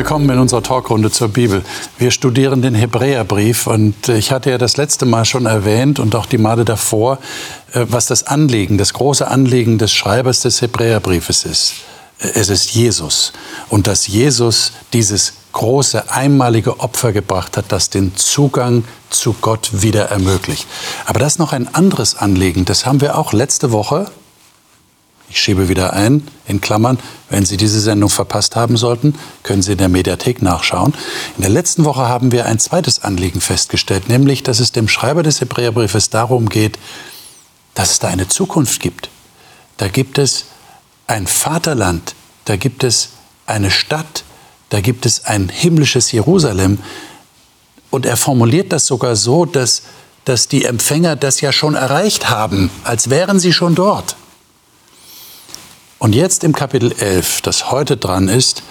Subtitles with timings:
[0.00, 1.62] Willkommen in unserer Talkrunde zur Bibel.
[1.98, 6.24] Wir studieren den Hebräerbrief und ich hatte ja das letzte Mal schon erwähnt und auch
[6.24, 7.18] die Male davor,
[7.74, 11.74] äh, was das Anliegen, das große Anliegen des Schreibers des Hebräerbriefes ist.
[12.18, 13.34] Es ist Jesus
[13.68, 20.06] und dass Jesus dieses große einmalige Opfer gebracht hat, das den Zugang zu Gott wieder
[20.06, 20.66] ermöglicht.
[21.04, 22.64] Aber das ist noch ein anderes Anliegen.
[22.64, 24.10] Das haben wir auch letzte Woche
[25.30, 29.14] ich schiebe wieder ein, in Klammern, wenn Sie diese Sendung verpasst haben sollten,
[29.44, 30.92] können Sie in der Mediathek nachschauen.
[31.36, 35.22] In der letzten Woche haben wir ein zweites Anliegen festgestellt, nämlich, dass es dem Schreiber
[35.22, 36.78] des Hebräerbriefes darum geht,
[37.74, 39.08] dass es da eine Zukunft gibt.
[39.76, 40.46] Da gibt es
[41.06, 43.10] ein Vaterland, da gibt es
[43.46, 44.24] eine Stadt,
[44.70, 46.80] da gibt es ein himmlisches Jerusalem.
[47.90, 49.82] Und er formuliert das sogar so, dass,
[50.24, 54.16] dass die Empfänger das ja schon erreicht haben, als wären sie schon dort.
[56.00, 58.62] Und jetzt im Kapitel 11, das heute dran ist,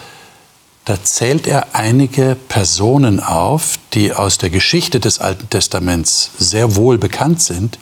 [0.86, 6.98] da zählt er einige Personen auf, die aus der Geschichte des Alten Testaments sehr wohl
[6.98, 7.78] bekannt sind,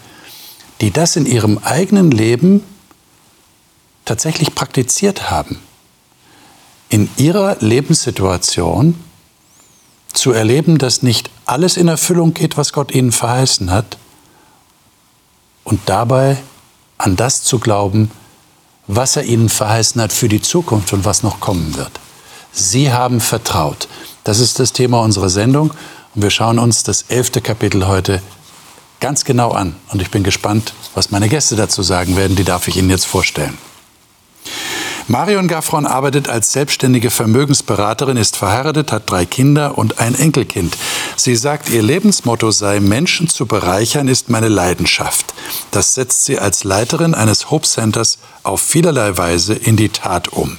[0.82, 2.62] die das in ihrem eigenen Leben
[4.04, 5.62] tatsächlich praktiziert haben.
[6.90, 9.02] In ihrer Lebenssituation
[10.12, 13.98] zu erleben, dass nicht alles in Erfüllung geht, was Gott ihnen verheißen hat,
[15.64, 16.38] und dabei
[16.98, 18.12] an das zu glauben,
[18.88, 21.92] was er ihnen verheißen hat für die Zukunft und was noch kommen wird.
[22.52, 23.88] Sie haben vertraut.
[24.24, 25.72] Das ist das Thema unserer Sendung
[26.16, 28.22] und wir schauen uns das elfte Kapitel heute
[29.00, 29.76] ganz genau an.
[29.90, 32.36] Und ich bin gespannt, was meine Gäste dazu sagen werden.
[32.36, 33.58] Die darf ich Ihnen jetzt vorstellen.
[35.10, 40.78] Marion Gaffron arbeitet als selbstständige Vermögensberaterin, ist verheiratet, hat drei Kinder und ein Enkelkind.
[41.16, 45.34] Sie sagt, ihr Lebensmotto sei, Menschen zu bereichern, ist meine Leidenschaft.
[45.72, 50.58] Das setzt sie als Leiterin eines Hope Centers auf vielerlei Weise in die Tat um.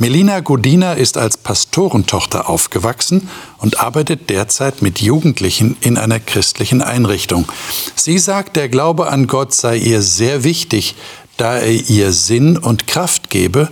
[0.00, 7.44] Melina Godina ist als Pastorentochter aufgewachsen und arbeitet derzeit mit Jugendlichen in einer christlichen Einrichtung.
[7.96, 10.94] Sie sagt, der Glaube an Gott sei ihr sehr wichtig,
[11.40, 13.70] da er ihr Sinn und Kraft gebe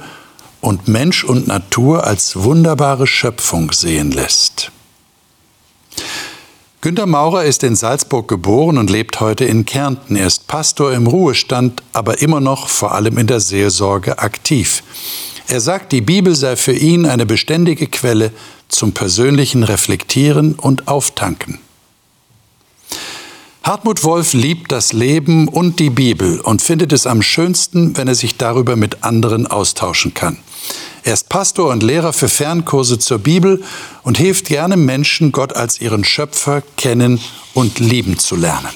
[0.62, 4.72] und Mensch und Natur als wunderbare Schöpfung sehen lässt.
[6.80, 10.16] Günter Maurer ist in Salzburg geboren und lebt heute in Kärnten.
[10.16, 14.82] Er ist Pastor im Ruhestand, aber immer noch vor allem in der Seelsorge aktiv.
[15.48, 18.32] Er sagt, die Bibel sei für ihn eine beständige Quelle
[18.68, 21.58] zum persönlichen Reflektieren und Auftanken.
[23.68, 28.14] Hartmut Wolf liebt das Leben und die Bibel und findet es am schönsten, wenn er
[28.14, 30.38] sich darüber mit anderen austauschen kann.
[31.02, 33.62] Er ist Pastor und Lehrer für Fernkurse zur Bibel
[34.04, 37.20] und hilft gerne Menschen, Gott als ihren Schöpfer kennen
[37.52, 38.70] und lieben zu lernen.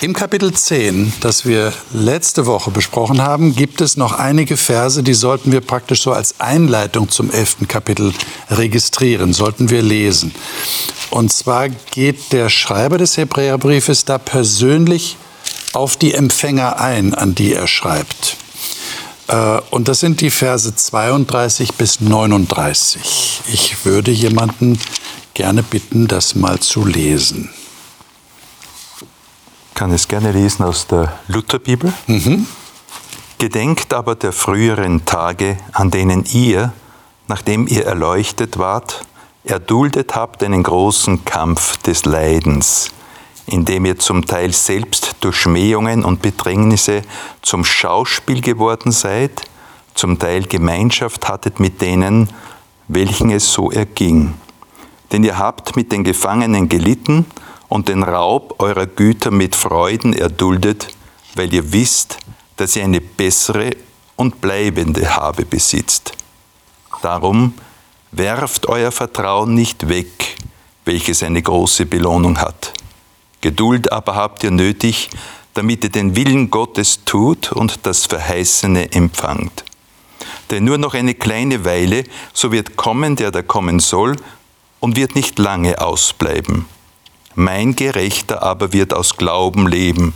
[0.00, 5.14] Im Kapitel 10, das wir letzte Woche besprochen haben, gibt es noch einige Verse, die
[5.14, 8.14] sollten wir praktisch so als Einleitung zum elften Kapitel
[8.50, 10.32] registrieren, sollten wir lesen.
[11.10, 15.16] Und zwar geht der Schreiber des Hebräerbriefes da persönlich
[15.72, 18.36] auf die Empfänger ein, an die er schreibt.
[19.28, 23.42] Äh, und das sind die Verse 32 bis 39.
[23.52, 24.78] Ich würde jemanden
[25.34, 27.50] gerne bitten, das mal zu lesen
[29.80, 31.90] kann es gerne lesen aus der Lutherbibel.
[32.06, 32.46] Mhm.
[33.38, 36.74] Gedenkt aber der früheren Tage, an denen ihr,
[37.28, 39.06] nachdem ihr erleuchtet wart,
[39.44, 42.90] erduldet habt einen großen Kampf des Leidens,
[43.46, 47.02] indem ihr zum Teil selbst durch Schmähungen und Bedrängnisse
[47.42, 49.42] zum Schauspiel geworden seid,
[49.94, 52.28] zum Teil Gemeinschaft hattet mit denen,
[52.88, 54.34] welchen es so erging.
[55.12, 57.26] Denn ihr habt mit den Gefangenen gelitten
[57.68, 60.88] und den Raub eurer Güter mit Freuden erduldet,
[61.34, 62.18] weil ihr wisst,
[62.56, 63.70] dass ihr eine bessere
[64.16, 66.12] und bleibende Habe besitzt.
[67.02, 67.54] Darum
[68.12, 70.36] werft euer Vertrauen nicht weg,
[70.84, 72.72] welches eine große Belohnung hat.
[73.40, 75.10] Geduld aber habt ihr nötig,
[75.54, 79.64] damit ihr den Willen Gottes tut und das Verheißene empfangt.
[80.50, 84.16] Denn nur noch eine kleine Weile, so wird kommen, der da kommen soll,
[84.80, 86.66] und wird nicht lange ausbleiben.
[87.34, 90.14] Mein Gerechter aber wird aus Glauben leben.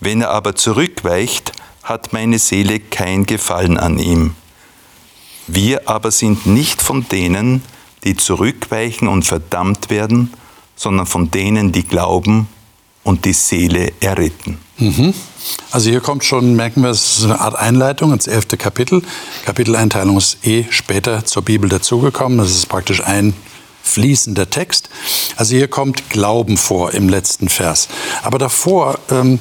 [0.00, 4.34] Wenn er aber zurückweicht, hat meine Seele kein Gefallen an ihm.
[5.48, 7.62] Wir aber sind nicht von denen,
[8.04, 10.32] die zurückweichen und verdammt werden,
[10.76, 12.46] sondern von denen, die glauben
[13.02, 14.58] und die Seele erretten.
[14.76, 15.14] Mhm.
[15.70, 19.02] Also hier kommt schon, merken wir, es ist eine Art Einleitung ins elfte Kapitel.
[19.44, 22.38] Kapiteleinteilung ist eh später zur Bibel dazugekommen.
[22.38, 23.32] Das ist praktisch ein
[23.82, 24.90] fließender Text.
[25.36, 27.88] Also hier kommt Glauben vor im letzten Vers.
[28.22, 29.38] Aber davor, ähm,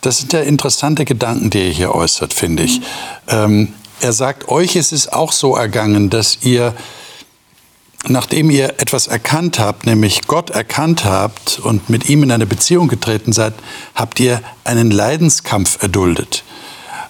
[0.00, 2.80] das sind ja interessante Gedanken, die er hier äußert, finde ich.
[3.26, 6.74] Ähm, er sagt, euch ist es auch so ergangen, dass ihr,
[8.06, 12.88] nachdem ihr etwas erkannt habt, nämlich Gott erkannt habt und mit ihm in eine Beziehung
[12.88, 13.54] getreten seid,
[13.94, 16.44] habt ihr einen Leidenskampf erduldet.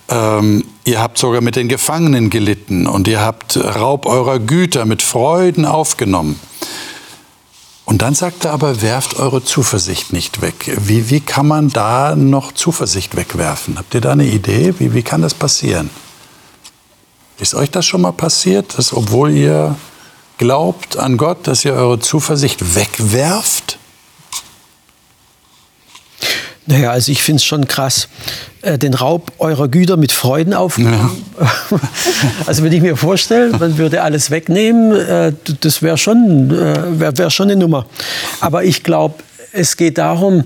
[0.09, 5.03] Ähm, ihr habt sogar mit den Gefangenen gelitten und ihr habt Raub eurer Güter mit
[5.03, 6.41] Freuden aufgenommen.
[7.85, 10.77] Und dann sagt er aber, werft eure Zuversicht nicht weg.
[10.79, 13.79] Wie, wie kann man da noch Zuversicht wegwerfen?
[13.79, 14.75] Habt ihr da eine Idee?
[14.79, 15.89] Wie, wie kann das passieren?
[17.41, 19.77] Ist euch das schon mal passiert, dass obwohl ihr
[20.39, 23.79] glaubt an Gott, dass ihr eure Zuversicht wegwerft?
[26.67, 28.09] Naja, also ich finde es schon krass,
[28.61, 31.11] äh, den Raub eurer Güter mit Freuden aufnehmen.
[31.41, 31.81] Ja.
[32.47, 37.17] also wenn ich mir vorstelle, man würde alles wegnehmen, äh, das wäre schon, äh, wär,
[37.17, 37.87] wär schon eine Nummer.
[38.41, 39.15] Aber ich glaube,
[39.53, 40.45] es geht darum,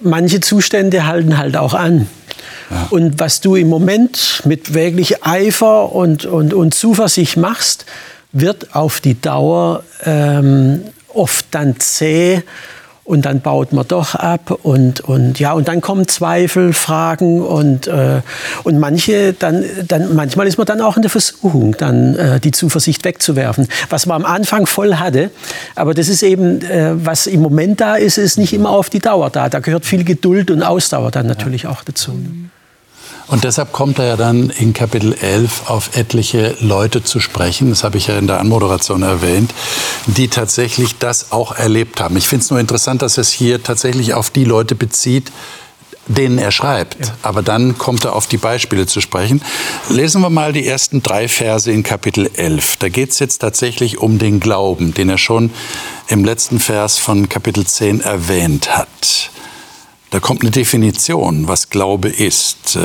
[0.00, 2.08] manche Zustände halten halt auch an.
[2.70, 2.88] Ja.
[2.90, 7.86] Und was du im Moment mit wirklich Eifer und, und, und Zuversicht machst,
[8.32, 12.42] wird auf die Dauer ähm, oft dann zäh
[13.08, 17.86] und dann baut man doch ab und, und ja und dann kommen Zweifel, Fragen und,
[17.86, 18.20] äh,
[18.64, 22.50] und manche dann, dann manchmal ist man dann auch in der Versuchung, dann äh, die
[22.50, 25.30] Zuversicht wegzuwerfen, was man am Anfang voll hatte,
[25.74, 29.00] aber das ist eben äh, was im Moment da ist, ist nicht immer auf die
[29.00, 29.48] Dauer da.
[29.48, 32.12] Da gehört viel Geduld und Ausdauer dann natürlich auch dazu.
[32.12, 32.50] Mhm.
[33.28, 37.84] Und deshalb kommt er ja dann in Kapitel 11 auf etliche Leute zu sprechen, das
[37.84, 39.52] habe ich ja in der Anmoderation erwähnt,
[40.06, 42.16] die tatsächlich das auch erlebt haben.
[42.16, 45.30] Ich finde es nur interessant, dass es hier tatsächlich auf die Leute bezieht,
[46.06, 47.06] denen er schreibt.
[47.06, 47.14] Ja.
[47.20, 49.42] Aber dann kommt er auf die Beispiele zu sprechen.
[49.90, 52.76] Lesen wir mal die ersten drei Verse in Kapitel 11.
[52.76, 55.50] Da geht es jetzt tatsächlich um den Glauben, den er schon
[56.08, 59.30] im letzten Vers von Kapitel 10 erwähnt hat.
[60.10, 62.78] Da kommt eine Definition, was Glaube ist.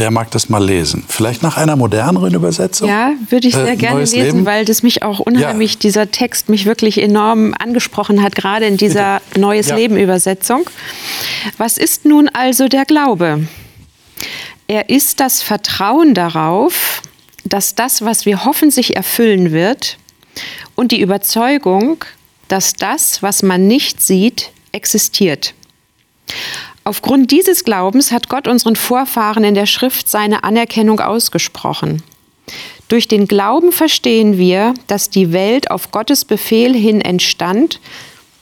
[0.00, 1.04] Äh, Wer mag das mal lesen?
[1.08, 2.88] Vielleicht nach einer moderneren Übersetzung?
[2.88, 4.46] Ja, würde ich sehr äh, gerne lesen, Leben?
[4.46, 5.78] weil das mich auch unheimlich, ja.
[5.80, 9.40] dieser Text mich wirklich enorm angesprochen hat, gerade in dieser Bitte.
[9.40, 9.76] Neues ja.
[9.76, 10.68] Leben Übersetzung.
[11.58, 13.46] Was ist nun also der Glaube?
[14.66, 17.02] Er ist das Vertrauen darauf,
[17.44, 19.98] dass das, was wir hoffen, sich erfüllen wird
[20.74, 22.04] und die Überzeugung,
[22.48, 25.54] dass das, was man nicht sieht, existiert.
[26.84, 32.02] Aufgrund dieses Glaubens hat Gott unseren Vorfahren in der Schrift seine Anerkennung ausgesprochen.
[32.88, 37.80] Durch den Glauben verstehen wir, dass die Welt auf Gottes Befehl hin entstand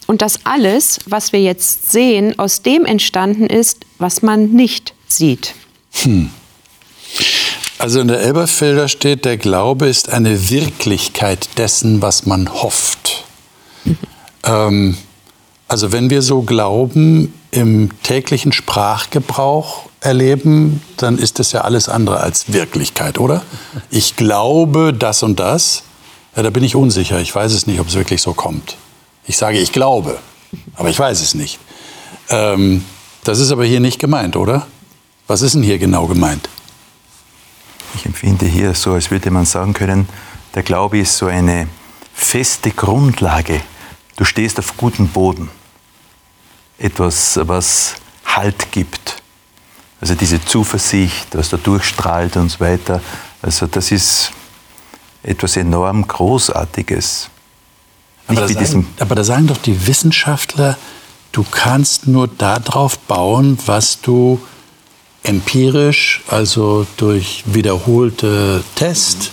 [0.07, 5.55] und dass alles, was wir jetzt sehen, aus dem entstanden ist, was man nicht sieht.
[5.93, 6.31] Hm.
[7.79, 13.25] Also in der Elberfelder steht, der Glaube ist eine Wirklichkeit dessen, was man hofft.
[13.85, 13.99] Mhm.
[14.45, 14.97] Ähm,
[15.69, 22.21] also wenn wir so glauben, im täglichen Sprachgebrauch erleben, dann ist das ja alles andere
[22.21, 23.43] als Wirklichkeit, oder?
[23.91, 25.83] Ich glaube das und das.
[26.37, 27.21] Ja, da bin ich unsicher.
[27.21, 28.77] Ich weiß es nicht, ob es wirklich so kommt.
[29.27, 30.19] Ich sage, ich glaube,
[30.75, 31.59] aber ich weiß es nicht.
[32.31, 32.85] Ähm,
[33.25, 34.67] das ist aber hier nicht gemeint, oder?
[35.27, 36.49] Was ist denn hier genau gemeint?
[37.95, 40.09] Ich empfinde hier so, als würde man sagen können,
[40.55, 41.69] der Glaube ist so eine
[42.15, 43.61] feste Grundlage.
[44.17, 45.51] Du stehst auf gutem Boden
[46.79, 47.95] etwas, was
[48.25, 49.23] Halt gibt.
[50.01, 53.01] Also diese Zuversicht, was da durchstrahlt und so weiter.
[53.43, 54.33] Also das ist
[55.23, 57.31] etwas enorm Großartiges.
[58.29, 60.77] Aber da, sagen, aber da sagen doch die Wissenschaftler,
[61.33, 64.41] du kannst nur darauf bauen, was du
[65.23, 69.31] empirisch, also durch wiederholte Tests,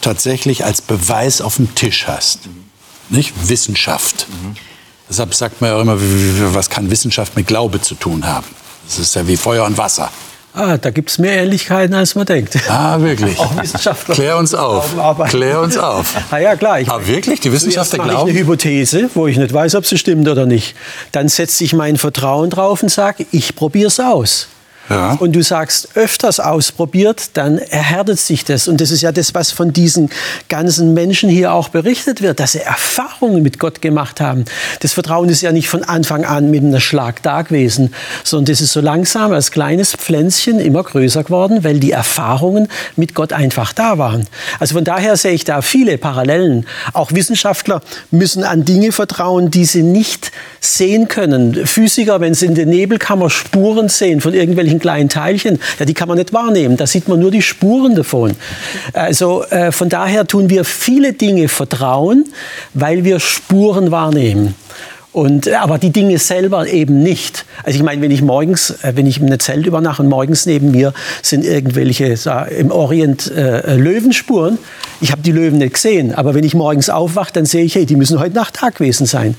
[0.00, 2.40] tatsächlich als Beweis auf dem Tisch hast.
[3.08, 3.48] Nicht?
[3.48, 4.26] Wissenschaft.
[4.28, 4.56] Mhm.
[5.08, 5.96] Deshalb sagt man ja immer,
[6.54, 8.46] was kann Wissenschaft mit Glaube zu tun haben?
[8.86, 10.10] Das ist ja wie Feuer und Wasser.
[10.54, 12.58] Ah, da gibt es mehr Ähnlichkeiten, als man denkt.
[12.68, 13.38] Ah, wirklich?
[13.38, 14.14] Auch Wissenschaftler.
[14.14, 14.94] Klär uns auf.
[15.28, 16.14] Klär uns auf.
[16.30, 16.80] Ah ja, klar.
[16.80, 17.40] Ich ah, wirklich?
[17.40, 18.28] Die Wissenschaftler glauben?
[18.28, 20.74] Ich eine Hypothese, wo ich nicht weiß, ob sie stimmt oder nicht.
[21.12, 24.48] Dann setze ich mein Vertrauen drauf und sage, ich probiere es aus
[24.88, 25.12] ja.
[25.14, 28.68] und du sagst, öfters ausprobiert, dann erhärtet sich das.
[28.68, 30.10] Und das ist ja das, was von diesen
[30.48, 34.44] ganzen Menschen hier auch berichtet wird, dass sie Erfahrungen mit Gott gemacht haben.
[34.80, 38.60] Das Vertrauen ist ja nicht von Anfang an mit einem Schlag da gewesen, sondern das
[38.60, 43.72] ist so langsam als kleines Pflänzchen immer größer geworden, weil die Erfahrungen mit Gott einfach
[43.72, 44.26] da waren.
[44.58, 46.66] Also von daher sehe ich da viele Parallelen.
[46.92, 51.66] Auch Wissenschaftler müssen an Dinge vertrauen, die sie nicht sehen können.
[51.66, 55.94] Physiker, wenn sie in der Nebelkammer Spuren sehen von irgendwelchen diesen kleinen Teilchen, ja, die
[55.94, 56.76] kann man nicht wahrnehmen.
[56.76, 58.36] Da sieht man nur die Spuren davon.
[58.92, 62.24] Also äh, von daher tun wir viele Dinge vertrauen,
[62.74, 64.54] weil wir Spuren wahrnehmen.
[65.18, 67.44] Und, äh, aber die Dinge selber eben nicht.
[67.64, 70.70] Also ich meine, wenn ich morgens, äh, wenn ich im Zelt übernachte und morgens neben
[70.70, 74.58] mir sind irgendwelche sag, im Orient äh, Löwenspuren,
[75.00, 77.84] ich habe die Löwen nicht gesehen, aber wenn ich morgens aufwache, dann sehe ich, hey,
[77.84, 79.34] die müssen heute Nacht da gewesen sein.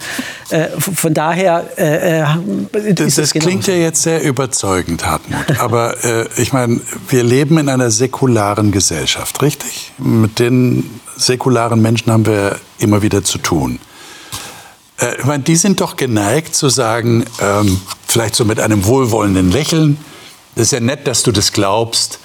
[0.50, 2.25] Äh, von daher äh,
[2.93, 5.39] das, das klingt ja jetzt sehr überzeugend, Hartmut.
[5.59, 5.95] Aber
[6.38, 9.93] ich meine, wir leben in einer säkularen Gesellschaft, richtig?
[9.98, 10.83] Mit den
[11.15, 13.79] säkularen Menschen haben wir immer wieder zu tun.
[14.99, 19.51] Äh, ich meine, die sind doch geneigt zu sagen, ähm, vielleicht so mit einem wohlwollenden
[19.51, 19.97] Lächeln,
[20.55, 22.19] das ist ja nett, dass du das glaubst,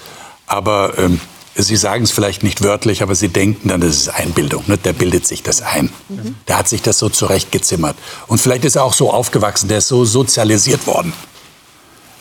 [0.47, 1.19] aber ähm,
[1.57, 4.65] Sie sagen es vielleicht nicht wörtlich, aber Sie denken dann, das ist Einbildung.
[4.67, 4.77] Ne?
[4.77, 5.89] Der bildet sich das ein.
[6.09, 6.35] Mhm.
[6.49, 7.95] Der hat sich das so zurechtgezimmert.
[8.27, 11.13] Und vielleicht ist er auch so aufgewachsen, der ist so sozialisiert worden.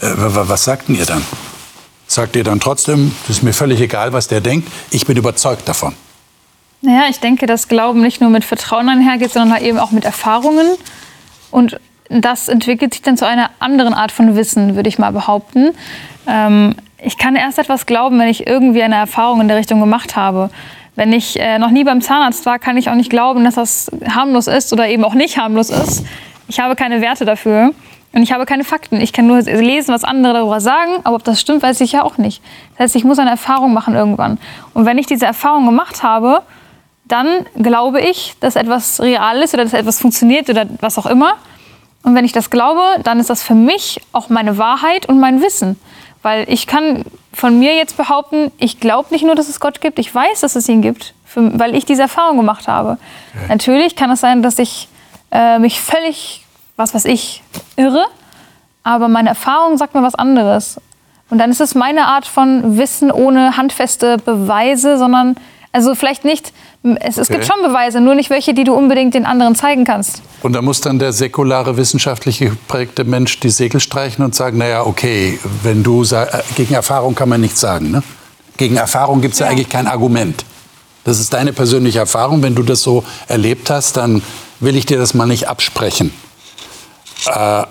[0.01, 1.25] Äh, was sagt denn ihr dann?
[2.07, 5.69] Sagt ihr dann trotzdem, das ist mir völlig egal, was der denkt, ich bin überzeugt
[5.69, 5.97] davon?
[6.85, 10.05] Naja, ich denke, dass Glauben nicht nur mit Vertrauen einhergeht, sondern halt eben auch mit
[10.05, 10.67] Erfahrungen.
[11.51, 15.71] Und das entwickelt sich dann zu einer anderen Art von Wissen, würde ich mal behaupten.
[16.27, 20.15] Ähm, ich kann erst etwas glauben, wenn ich irgendwie eine Erfahrung in der Richtung gemacht
[20.15, 20.51] habe.
[20.95, 23.91] Wenn ich äh, noch nie beim Zahnarzt war, kann ich auch nicht glauben, dass das
[24.07, 26.05] harmlos ist oder eben auch nicht harmlos ist.
[26.49, 27.73] Ich habe keine Werte dafür
[28.13, 29.01] und ich habe keine Fakten.
[29.01, 32.03] Ich kann nur lesen, was andere darüber sagen, aber ob das stimmt, weiß ich ja
[32.03, 32.43] auch nicht.
[32.73, 34.37] Das heißt, ich muss eine Erfahrung machen irgendwann.
[34.75, 36.43] Und wenn ich diese Erfahrung gemacht habe,
[37.05, 41.35] dann glaube ich, dass etwas real ist oder dass etwas funktioniert oder was auch immer.
[42.03, 45.41] Und wenn ich das glaube, dann ist das für mich auch meine Wahrheit und mein
[45.43, 45.79] Wissen.
[46.23, 49.99] Weil ich kann von mir jetzt behaupten, ich glaube nicht nur, dass es Gott gibt,
[49.99, 52.99] ich weiß, dass es ihn gibt, für, weil ich diese Erfahrung gemacht habe.
[53.49, 54.89] Natürlich kann es sein, dass ich
[55.31, 56.45] äh, mich völlig,
[56.77, 57.43] was weiß ich,
[57.77, 58.07] irre,
[58.83, 60.81] aber meine Erfahrung sagt mir was anderes.
[61.31, 65.37] Und dann ist es meine Art von Wissen ohne handfeste Beweise, sondern
[65.73, 66.53] also vielleicht nicht,
[66.85, 67.39] es, es okay.
[67.39, 70.21] gibt schon Beweise, nur nicht welche, die du unbedingt den anderen zeigen kannst.
[70.43, 74.85] Und da muss dann der säkulare, wissenschaftlich geprägte Mensch die Segel streichen und sagen, naja,
[74.85, 76.27] okay, wenn du äh,
[76.57, 77.91] gegen Erfahrung kann man nichts sagen.
[77.91, 78.03] Ne?
[78.59, 79.47] Gegen Erfahrung gibt es ja.
[79.47, 80.45] ja eigentlich kein Argument.
[81.05, 82.43] Das ist deine persönliche Erfahrung.
[82.43, 84.23] Wenn du das so erlebt hast, dann
[84.61, 86.13] will ich dir das mal nicht absprechen.
[87.27, 87.65] Äh,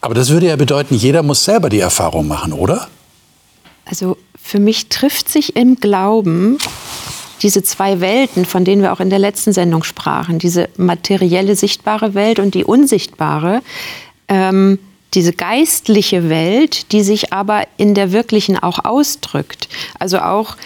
[0.00, 2.88] aber das würde ja bedeuten, jeder muss selber die Erfahrung machen, oder?
[3.84, 6.58] Also für mich trifft sich im Glauben
[7.42, 12.14] diese zwei Welten, von denen wir auch in der letzten Sendung sprachen, diese materielle, sichtbare
[12.14, 13.62] Welt und die unsichtbare,
[14.28, 14.78] ähm,
[15.14, 19.68] diese geistliche Welt, die sich aber in der wirklichen auch ausdrückt.
[19.98, 20.56] Also auch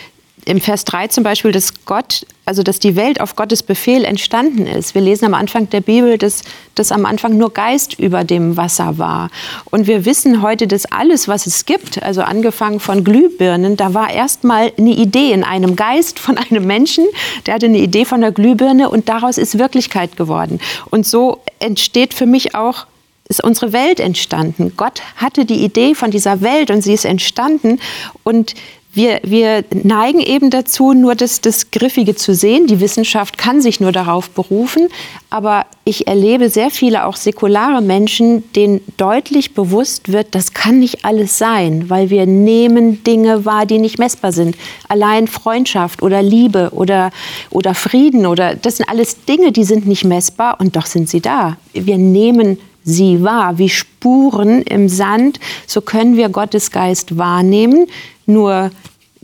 [0.45, 4.67] im Vers 3 zum Beispiel, dass Gott, also dass die Welt auf Gottes Befehl entstanden
[4.67, 4.95] ist.
[4.95, 6.43] Wir lesen am Anfang der Bibel, dass,
[6.75, 9.31] dass am Anfang nur Geist über dem Wasser war.
[9.71, 14.11] Und wir wissen heute, dass alles, was es gibt, also angefangen von Glühbirnen, da war
[14.11, 17.07] erstmal eine Idee in einem Geist von einem Menschen,
[17.47, 20.61] der hatte eine Idee von der Glühbirne und daraus ist Wirklichkeit geworden.
[20.91, 22.87] Und so entsteht für mich auch
[23.29, 24.75] ist unsere Welt entstanden.
[24.77, 27.81] Gott hatte die Idee von dieser Welt und sie ist entstanden.
[28.25, 28.55] Und
[28.95, 32.67] wir, wir neigen eben dazu, nur das, das Griffige zu sehen.
[32.67, 34.89] Die Wissenschaft kann sich nur darauf berufen.
[35.31, 41.07] Aber ich erlebe sehr viele auch säkulare Menschen, denen deutlich bewusst wird, das kann nicht
[41.07, 44.57] alles sein, weil wir nehmen Dinge wahr, die nicht messbar sind.
[44.89, 47.11] Allein Freundschaft oder Liebe oder,
[47.51, 51.21] oder Frieden oder das sind alles Dinge, die sind nicht messbar und doch sind sie
[51.21, 51.57] da.
[51.73, 57.87] Wir nehmen sie wahr, wie Spuren im Sand, so können wir Gottes Geist wahrnehmen.
[58.27, 58.71] Nur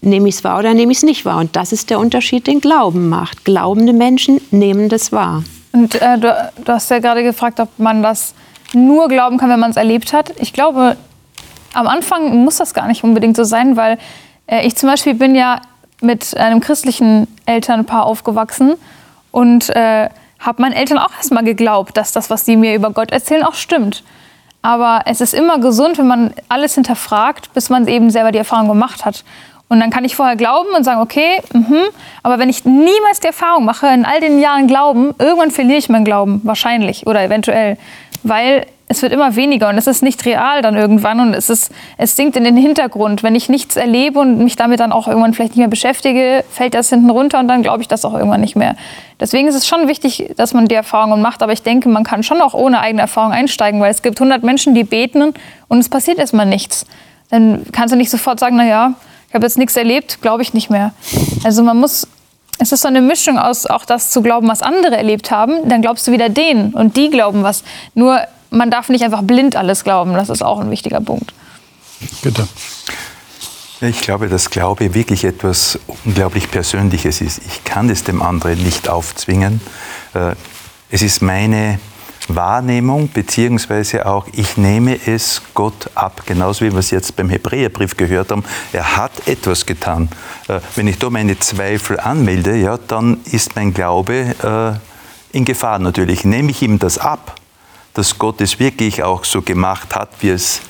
[0.01, 1.39] nehme ich es wahr oder nehme ich es nicht wahr.
[1.39, 3.45] Und das ist der Unterschied, den Glauben macht.
[3.45, 5.43] Glaubende Menschen nehmen das wahr.
[5.73, 8.35] Und äh, du, du, hast ja gerade gefragt, ob man das
[8.73, 10.33] nur glauben kann, wenn man es erlebt hat.
[10.39, 10.97] Ich glaube,
[11.75, 13.99] am Anfang muss das gar nicht unbedingt so sein, weil
[14.47, 15.61] äh, ich zum Beispiel bin ja
[16.01, 18.75] mit einem christlichen Elternpaar aufgewachsen
[19.31, 23.11] und äh, habe meinen Eltern auch erstmal geglaubt, dass das, was sie mir über Gott
[23.11, 24.03] erzählen, auch stimmt.
[24.63, 28.69] Aber es ist immer gesund, wenn man alles hinterfragt, bis man eben selber die Erfahrung
[28.69, 29.25] gemacht hat.
[29.69, 31.89] Und dann kann ich vorher glauben und sagen, okay, mh,
[32.23, 35.89] aber wenn ich niemals die Erfahrung mache, in all den Jahren Glauben, irgendwann verliere ich
[35.89, 37.77] meinen Glauben, wahrscheinlich oder eventuell,
[38.23, 41.71] weil es wird immer weniger und es ist nicht real dann irgendwann und es, ist,
[41.99, 43.23] es sinkt in den Hintergrund.
[43.23, 46.73] Wenn ich nichts erlebe und mich damit dann auch irgendwann vielleicht nicht mehr beschäftige, fällt
[46.73, 48.77] das hinten runter und dann glaube ich das auch irgendwann nicht mehr.
[49.21, 52.23] Deswegen ist es schon wichtig, dass man die Erfahrungen macht, aber ich denke, man kann
[52.23, 55.35] schon auch ohne eigene Erfahrung einsteigen, weil es gibt 100 Menschen, die beten
[55.69, 56.87] und es passiert erstmal nichts.
[57.31, 58.95] Dann kannst du nicht sofort sagen, na ja,
[59.29, 60.95] ich habe jetzt nichts erlebt, glaube ich nicht mehr.
[61.45, 62.09] Also man muss,
[62.59, 65.83] es ist so eine Mischung aus auch das zu glauben, was andere erlebt haben, dann
[65.83, 67.65] glaubst du wieder denen und die glauben was.
[67.95, 71.33] Nur man darf nicht einfach blind alles glauben, das ist auch ein wichtiger Punkt.
[72.23, 72.47] Bitte.
[73.81, 77.41] Ich glaube, dass Glaube wirklich etwas unglaublich Persönliches ist.
[77.47, 79.61] Ich kann es dem anderen nicht aufzwingen.
[80.15, 80.35] Äh,
[80.91, 81.79] es ist meine
[82.27, 86.23] Wahrnehmung, beziehungsweise auch ich nehme es Gott ab.
[86.27, 88.45] Genauso wie wir es jetzt beim Hebräerbrief gehört haben.
[88.73, 90.09] Er hat etwas getan.
[90.49, 94.35] Äh, wenn ich da meine Zweifel anmelde, ja, dann ist mein Glaube
[95.33, 96.25] äh, in Gefahr natürlich.
[96.25, 97.37] Nehme ich ihm das ab,
[97.99, 100.61] dass Gott es wirklich auch so gemacht hat, wie es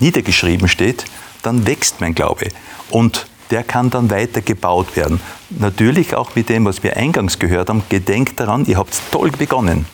[0.00, 1.04] niedergeschrieben steht,
[1.42, 2.48] dann wächst mein Glaube.
[2.90, 5.20] Und der kann dann weiter gebaut werden.
[5.50, 9.86] Natürlich auch mit dem, was wir eingangs gehört haben, gedenkt daran, ihr habt toll begonnen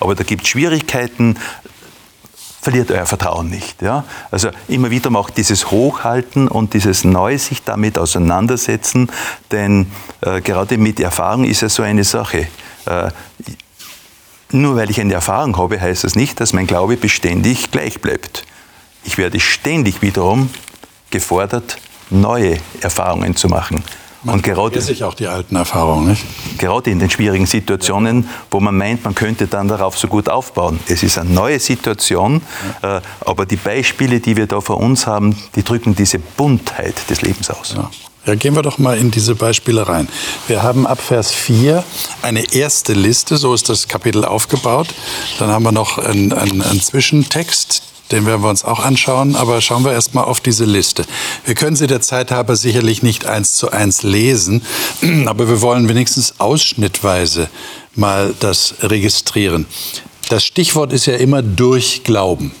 [0.00, 1.38] aber da gibt es Schwierigkeiten,
[2.62, 3.80] verliert euer Vertrauen nicht.
[3.82, 4.04] Ja?
[4.30, 9.10] Also immer wieder auch dieses Hochhalten und dieses Neu sich damit auseinandersetzen,
[9.52, 9.90] denn
[10.22, 12.48] äh, gerade mit Erfahrung ist ja so eine Sache.
[12.86, 13.10] Äh,
[14.52, 18.44] nur weil ich eine Erfahrung habe, heißt das nicht, dass mein Glaube beständig gleich bleibt.
[19.04, 20.50] Ich werde ständig wiederum
[21.10, 21.78] gefordert,
[22.10, 23.82] neue Erfahrungen zu machen.
[24.22, 26.24] Man und gerade sich auch die alten Erfahrungen, nicht?
[26.58, 30.78] Gerade in den schwierigen Situationen, wo man meint, man könnte dann darauf so gut aufbauen.
[30.88, 32.42] Es ist eine neue Situation,
[32.82, 37.22] äh, aber die Beispiele, die wir da vor uns haben, die drücken diese Buntheit des
[37.22, 37.74] Lebens aus.
[37.76, 37.90] Ja.
[38.26, 40.06] Ja, gehen wir doch mal in diese Beispiele rein.
[40.46, 41.82] Wir haben ab Vers 4
[42.20, 44.88] eine erste Liste, so ist das Kapitel aufgebaut.
[45.38, 49.62] Dann haben wir noch einen, einen, einen Zwischentext, den werden wir uns auch anschauen, aber
[49.62, 51.06] schauen wir erstmal auf diese Liste.
[51.46, 54.62] Wir können sie der Zeit halber sicherlich nicht eins zu eins lesen,
[55.26, 57.48] aber wir wollen wenigstens ausschnittweise
[57.94, 59.64] mal das registrieren.
[60.28, 62.54] Das Stichwort ist ja immer durch Glauben.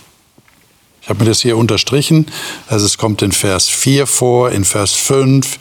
[1.02, 2.26] Ich habe mir das hier unterstrichen.
[2.68, 5.58] Also es kommt in Vers 4 vor, in Vers 5.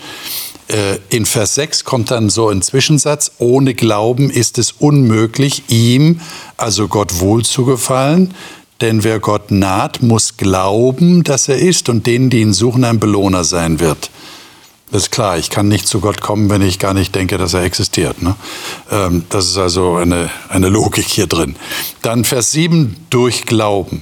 [0.67, 6.21] Äh, in Vers 6 kommt dann so ein Zwischensatz, ohne Glauben ist es unmöglich, ihm,
[6.57, 8.33] also Gott wohlzugefallen.
[8.81, 12.99] Denn wer Gott naht, muss glauben, dass er ist und denen, die ihn suchen, ein
[12.99, 14.09] Belohner sein wird.
[14.91, 17.53] Das ist klar, ich kann nicht zu Gott kommen, wenn ich gar nicht denke, dass
[17.53, 18.21] er existiert.
[18.21, 18.35] Ne?
[18.89, 21.55] Ähm, das ist also eine, eine Logik hier drin.
[22.01, 24.01] Dann Vers 7, durch Glauben.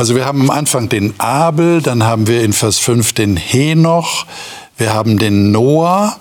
[0.00, 4.24] Also wir haben am Anfang den Abel, dann haben wir in Vers 5 den Henoch,
[4.78, 6.18] wir haben den Noah.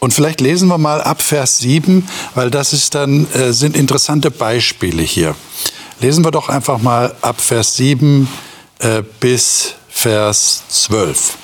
[0.00, 4.30] Und vielleicht lesen wir mal ab Vers 7, weil das ist dann, äh, sind interessante
[4.30, 5.34] Beispiele hier.
[6.00, 8.28] Lesen wir doch einfach mal ab Vers 7
[8.78, 11.36] äh, bis Vers 12.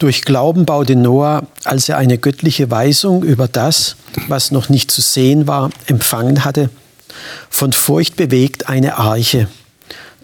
[0.00, 3.94] Durch Glauben baute Noah, als er eine göttliche Weisung über das,
[4.26, 6.68] was noch nicht zu sehen war, empfangen hatte,
[7.48, 9.46] von Furcht bewegt eine Arche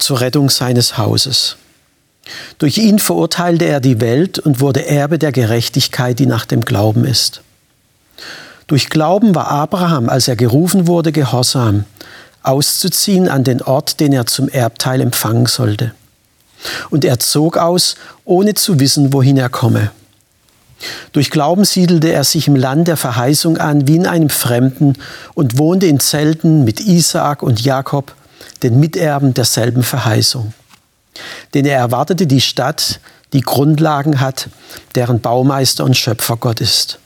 [0.03, 1.57] zur Rettung seines Hauses.
[2.59, 7.05] Durch ihn verurteilte er die Welt und wurde Erbe der Gerechtigkeit, die nach dem Glauben
[7.05, 7.43] ist.
[8.67, 11.85] Durch Glauben war Abraham, als er gerufen wurde, gehorsam,
[12.43, 15.93] auszuziehen an den Ort, den er zum Erbteil empfangen sollte.
[16.91, 19.91] Und er zog aus, ohne zu wissen, wohin er komme.
[21.13, 24.95] Durch Glauben siedelte er sich im Land der Verheißung an, wie in einem Fremden,
[25.35, 28.15] und wohnte in Zelten mit Isaak und Jakob,
[28.63, 30.53] den Miterben derselben Verheißung.
[31.55, 33.01] Denn er erwartete die Stadt,
[33.33, 34.49] die Grundlagen hat,
[34.95, 36.99] deren Baumeister und Schöpfer Gott ist.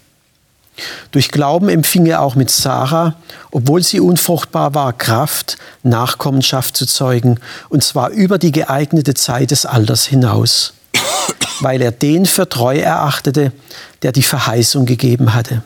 [1.12, 3.14] Durch Glauben empfing er auch mit Sarah,
[3.52, 7.38] obwohl sie unfruchtbar war, Kraft, Nachkommenschaft zu zeugen,
[7.68, 10.74] und zwar über die geeignete Zeit des Alters hinaus,
[11.60, 13.52] weil er den für treu erachtete,
[14.02, 15.62] der die Verheißung gegeben hatte.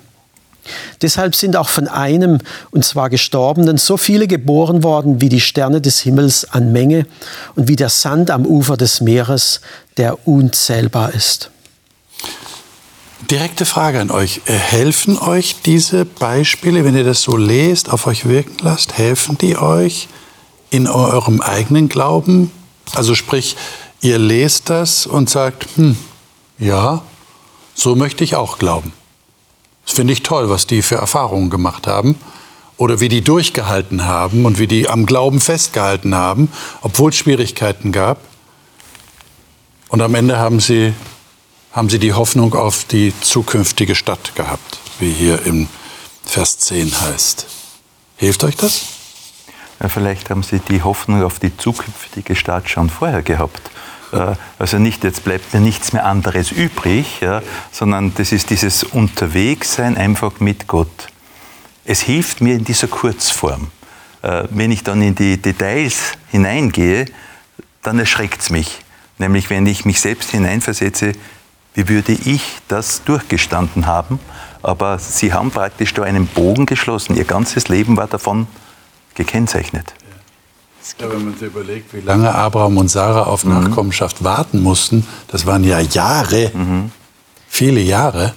[1.02, 2.38] Deshalb sind auch von einem,
[2.70, 7.06] und zwar Gestorbenen, so viele geboren worden wie die Sterne des Himmels an Menge
[7.54, 9.60] und wie der Sand am Ufer des Meeres,
[9.96, 11.50] der unzählbar ist.
[13.30, 14.42] Direkte Frage an euch.
[14.46, 19.36] Äh, helfen euch diese Beispiele, wenn ihr das so lest, auf euch wirken lasst, helfen
[19.36, 20.08] die euch
[20.70, 22.50] in eurem eigenen Glauben?
[22.94, 23.56] Also sprich,
[24.00, 25.96] ihr lest das und sagt, hm,
[26.58, 27.02] ja,
[27.74, 28.92] so möchte ich auch glauben.
[29.88, 32.16] Das finde ich toll, was die für Erfahrungen gemacht haben
[32.76, 37.90] oder wie die durchgehalten haben und wie die am Glauben festgehalten haben, obwohl es Schwierigkeiten
[37.90, 38.20] gab.
[39.88, 40.92] Und am Ende haben sie
[41.72, 45.68] haben sie die Hoffnung auf die zukünftige Stadt gehabt, wie hier im
[46.22, 47.46] Vers 10 heißt.
[48.16, 48.82] Hilft euch das?
[49.80, 53.70] Ja, vielleicht haben sie die Hoffnung auf die zukünftige Stadt schon vorher gehabt.
[54.12, 57.42] Äh, also nicht, jetzt bleibt mir nichts mehr anderes übrig, ja,
[57.72, 61.08] sondern das ist dieses Unterwegssein einfach mit Gott.
[61.84, 63.68] Es hilft mir in dieser Kurzform.
[64.22, 67.06] Äh, wenn ich dann in die Details hineingehe,
[67.82, 68.80] dann erschreckt es mich.
[69.18, 71.12] Nämlich wenn ich mich selbst hineinversetze,
[71.74, 74.18] wie würde ich das durchgestanden haben?
[74.62, 77.16] Aber sie haben praktisch da einen Bogen geschlossen.
[77.16, 78.48] Ihr ganzes Leben war davon
[79.14, 79.94] gekennzeichnet.
[81.00, 83.52] Ja, wenn man sich überlegt, wie lange Abraham und Sarah auf mhm.
[83.52, 86.90] Nachkommenschaft warten mussten, das waren ja Jahre, mhm.
[87.48, 88.34] viele Jahre.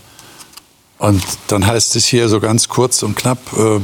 [0.97, 3.79] Und dann heißt es hier so ganz kurz und knapp, äh,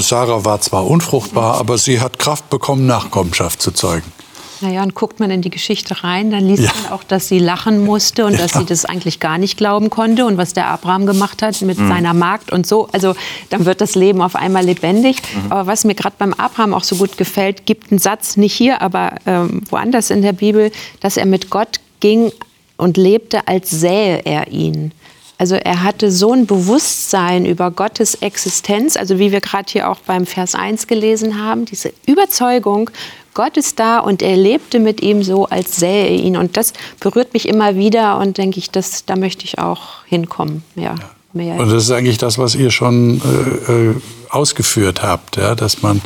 [0.00, 4.12] Sarah war zwar unfruchtbar, aber sie hat Kraft bekommen, Nachkommenschaft zu zeugen.
[4.60, 6.70] Naja, und guckt man in die Geschichte rein, dann liest ja.
[6.82, 8.38] man auch, dass sie lachen musste und ja.
[8.38, 11.78] dass sie das eigentlich gar nicht glauben konnte und was der Abraham gemacht hat mit
[11.78, 11.88] mhm.
[11.88, 12.88] seiner Magd und so.
[12.92, 13.14] Also
[13.50, 15.16] dann wird das Leben auf einmal lebendig.
[15.34, 15.52] Mhm.
[15.52, 18.80] Aber was mir gerade beim Abraham auch so gut gefällt, gibt einen Satz, nicht hier,
[18.80, 22.32] aber ähm, woanders in der Bibel, dass er mit Gott ging
[22.76, 24.92] und lebte, als sähe er ihn.
[25.38, 29.98] Also er hatte so ein Bewusstsein über Gottes Existenz, also wie wir gerade hier auch
[29.98, 32.90] beim Vers 1 gelesen haben, diese Überzeugung,
[33.36, 36.38] Gott ist da und er lebte mit ihm so, als sähe er ihn.
[36.38, 40.64] Und das berührt mich immer wieder und denke ich, das, da möchte ich auch hinkommen.
[40.74, 40.94] Ja,
[41.34, 41.56] mehr.
[41.56, 43.20] Und das ist eigentlich das, was ihr schon
[43.68, 43.94] äh, äh,
[44.30, 45.54] ausgeführt habt, ja?
[45.54, 46.00] dass, man,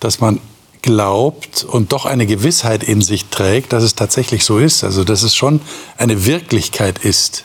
[0.00, 0.40] dass man
[0.80, 4.82] glaubt und doch eine Gewissheit in sich trägt, dass es tatsächlich so ist.
[4.82, 5.60] Also dass es schon
[5.98, 7.44] eine Wirklichkeit ist.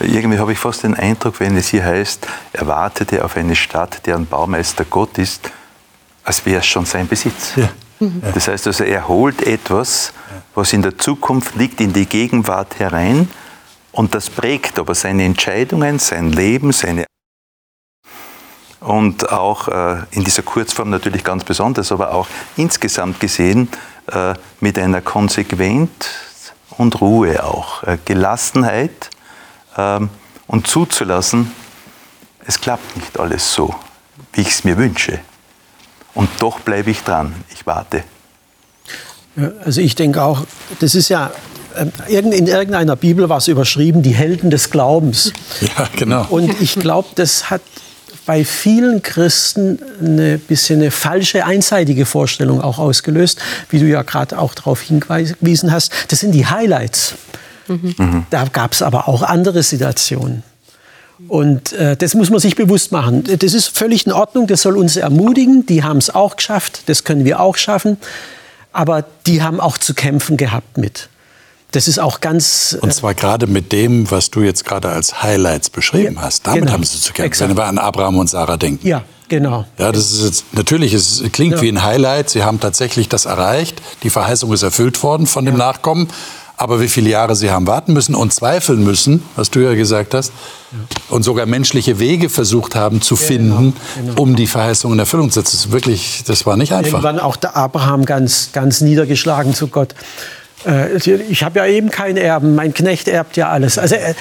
[0.00, 4.02] Irgendwie habe ich fast den Eindruck, wenn es hier heißt, er wartete auf eine Stadt,
[4.04, 5.50] deren Baumeister Gott ist,
[6.24, 7.52] als wäre es schon sein Besitz.
[7.56, 7.70] Ja.
[8.00, 8.22] Mhm.
[8.34, 10.12] Das heißt also, er holt etwas,
[10.54, 13.28] was in der Zukunft liegt, in die Gegenwart herein
[13.92, 17.04] und das prägt aber seine Entscheidungen, sein Leben, seine
[18.80, 23.68] und auch äh, in dieser Kurzform natürlich ganz besonders, aber auch insgesamt gesehen
[24.06, 25.90] äh, mit einer Konsequenz
[26.76, 29.10] und Ruhe auch, äh, Gelassenheit
[29.76, 30.10] ähm,
[30.46, 31.52] und zuzulassen,
[32.46, 33.74] es klappt nicht alles so,
[34.32, 35.20] wie ich es mir wünsche.
[36.18, 37.32] Und doch bleibe ich dran.
[37.54, 38.02] Ich warte.
[39.64, 40.44] Also ich denke auch,
[40.80, 41.30] das ist ja
[41.76, 45.32] ähm, in irgendeiner Bibel war es überschrieben, die Helden des Glaubens.
[45.60, 46.26] Ja, genau.
[46.28, 47.62] Und ich glaube, das hat
[48.26, 53.38] bei vielen Christen eine bisschen eine falsche, einseitige Vorstellung auch ausgelöst,
[53.70, 55.92] wie du ja gerade auch darauf hingewiesen hast.
[56.08, 57.14] Das sind die Highlights.
[57.68, 58.26] Mhm.
[58.30, 60.42] Da gab es aber auch andere Situationen.
[61.26, 63.24] Und äh, das muss man sich bewusst machen.
[63.24, 65.66] Das ist völlig in Ordnung, das soll uns ermutigen.
[65.66, 67.96] Die haben es auch geschafft, das können wir auch schaffen.
[68.72, 71.08] Aber die haben auch zu kämpfen gehabt mit.
[71.72, 72.74] Das ist auch ganz.
[72.74, 76.46] Äh, Und zwar gerade mit dem, was du jetzt gerade als Highlights beschrieben ja, hast.
[76.46, 77.50] Damit genau, haben sie zu kämpfen, exakt.
[77.50, 78.86] wenn wir an Abraham und Sarah denken.
[78.86, 79.66] Ja, genau.
[79.76, 81.62] Ja, das ist jetzt, natürlich, es klingt ja.
[81.62, 82.30] wie ein Highlight.
[82.30, 83.82] Sie haben tatsächlich das erreicht.
[84.02, 86.08] Die Verheißung ist erfüllt worden von dem Nachkommen.
[86.58, 90.12] Aber wie viele Jahre sie haben warten müssen und zweifeln müssen, was du ja gesagt
[90.12, 90.32] hast,
[90.72, 90.78] ja.
[91.08, 94.22] und sogar menschliche Wege versucht haben zu finden, genau, genau.
[94.22, 96.94] um die Verheißung in Erfüllung zu setzen, das, wirklich, das war nicht einfach.
[96.94, 99.94] Irgendwann auch der Abraham ganz, ganz niedergeschlagen zu Gott.
[100.66, 103.78] Äh, ich habe ja eben keinen Erben, mein Knecht erbt ja alles.
[103.78, 104.14] Also äh,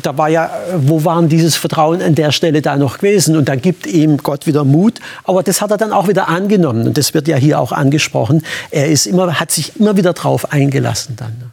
[0.00, 3.36] da war ja, wo waren dieses Vertrauen an der Stelle da noch gewesen?
[3.36, 6.86] Und dann gibt ihm Gott wieder Mut, aber das hat er dann auch wieder angenommen
[6.86, 8.44] und das wird ja hier auch angesprochen.
[8.70, 11.52] Er ist immer, hat sich immer wieder drauf eingelassen dann.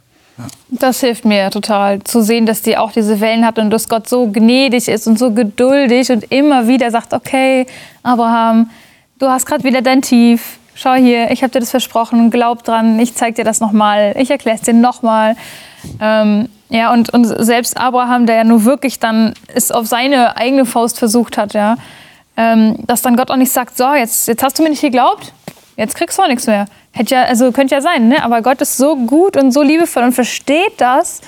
[0.68, 4.08] Das hilft mir total, zu sehen, dass die auch diese Wellen hat und dass Gott
[4.08, 7.66] so gnädig ist und so geduldig und immer wieder sagt, okay,
[8.02, 8.70] Abraham,
[9.18, 10.58] du hast gerade wieder dein Tief.
[10.74, 14.30] Schau hier, ich habe dir das versprochen, glaub dran, ich zeige dir das nochmal, ich
[14.30, 15.36] erkläre es dir nochmal.
[16.00, 20.64] Ähm, ja, und, und selbst Abraham, der ja nur wirklich dann es auf seine eigene
[20.64, 21.76] Faust versucht hat, ja,
[22.36, 25.32] ähm, dass dann Gott auch nicht sagt, so, jetzt, jetzt hast du mir nicht geglaubt,
[25.76, 26.66] jetzt kriegst du auch nichts mehr.
[26.92, 28.22] Hätte ja, also könnte ja sein, ne?
[28.22, 31.20] aber Gott ist so gut und so liebevoll und versteht das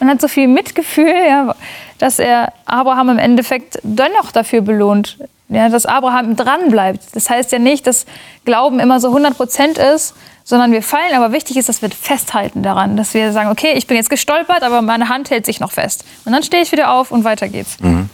[0.00, 1.54] und hat so viel Mitgefühl, ja,
[1.98, 7.04] dass er Abraham im Endeffekt dennoch dafür belohnt, ja, dass Abraham dran bleibt.
[7.12, 8.06] Das heißt ja nicht, dass
[8.44, 11.14] Glauben immer so 100 Prozent ist, sondern wir fallen.
[11.14, 14.62] Aber wichtig ist, dass wir festhalten daran, dass wir sagen, okay, ich bin jetzt gestolpert,
[14.62, 16.04] aber meine Hand hält sich noch fest.
[16.24, 17.78] Und dann stehe ich wieder auf und weiter geht's.
[17.80, 18.08] Mhm.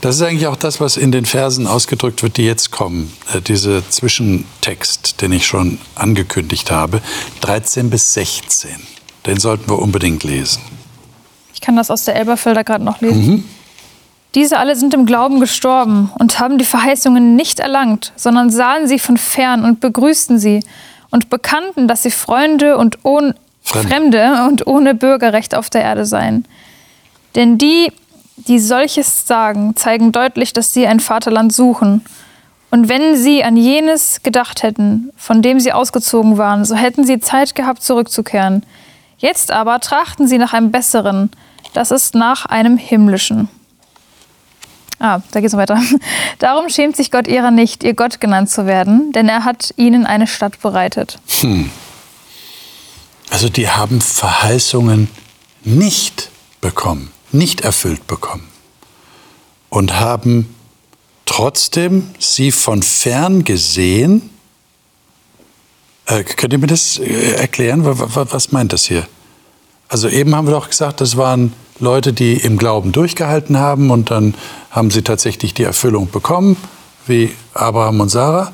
[0.00, 3.12] Das ist eigentlich auch das, was in den Versen ausgedrückt wird, die jetzt kommen.
[3.32, 7.00] Äh, dieser Zwischentext, den ich schon angekündigt habe,
[7.40, 8.70] 13 bis 16.
[9.26, 10.62] Den sollten wir unbedingt lesen.
[11.54, 13.26] Ich kann das aus der Elberfelder gerade noch lesen.
[13.26, 13.44] Mhm.
[14.34, 18.98] Diese alle sind im Glauben gestorben und haben die Verheißungen nicht erlangt, sondern sahen sie
[18.98, 20.62] von fern und begrüßten sie
[21.10, 23.88] und bekannten, dass sie Freunde und ohne, Fremde.
[23.88, 26.44] Fremde und ohne Bürgerrecht auf der Erde seien.
[27.34, 27.92] Denn die,
[28.36, 32.04] die solches sagen, zeigen deutlich, dass sie ein Vaterland suchen.
[32.70, 37.18] Und wenn sie an jenes gedacht hätten, von dem sie ausgezogen waren, so hätten sie
[37.18, 38.64] Zeit gehabt, zurückzukehren.
[39.18, 41.30] Jetzt aber trachten sie nach einem besseren,
[41.74, 43.48] das ist nach einem himmlischen.
[45.00, 45.80] Ah, da geht's weiter.
[46.38, 50.04] Darum schämt sich Gott ihrer nicht, ihr Gott genannt zu werden, denn er hat ihnen
[50.04, 51.18] eine Stadt bereitet.
[51.40, 51.70] Hm.
[53.30, 55.08] Also die haben Verheißungen
[55.64, 58.46] nicht bekommen, nicht erfüllt bekommen
[59.70, 60.54] und haben
[61.24, 64.28] trotzdem sie von fern gesehen.
[66.06, 67.80] Äh, könnt ihr mir das äh, erklären?
[67.84, 69.06] Was meint das hier?
[69.88, 74.10] Also eben haben wir doch gesagt, das waren Leute, die im Glauben durchgehalten haben und
[74.10, 74.34] dann
[74.70, 76.56] haben sie tatsächlich die Erfüllung bekommen.
[77.06, 78.52] wie Abraham und Sarah.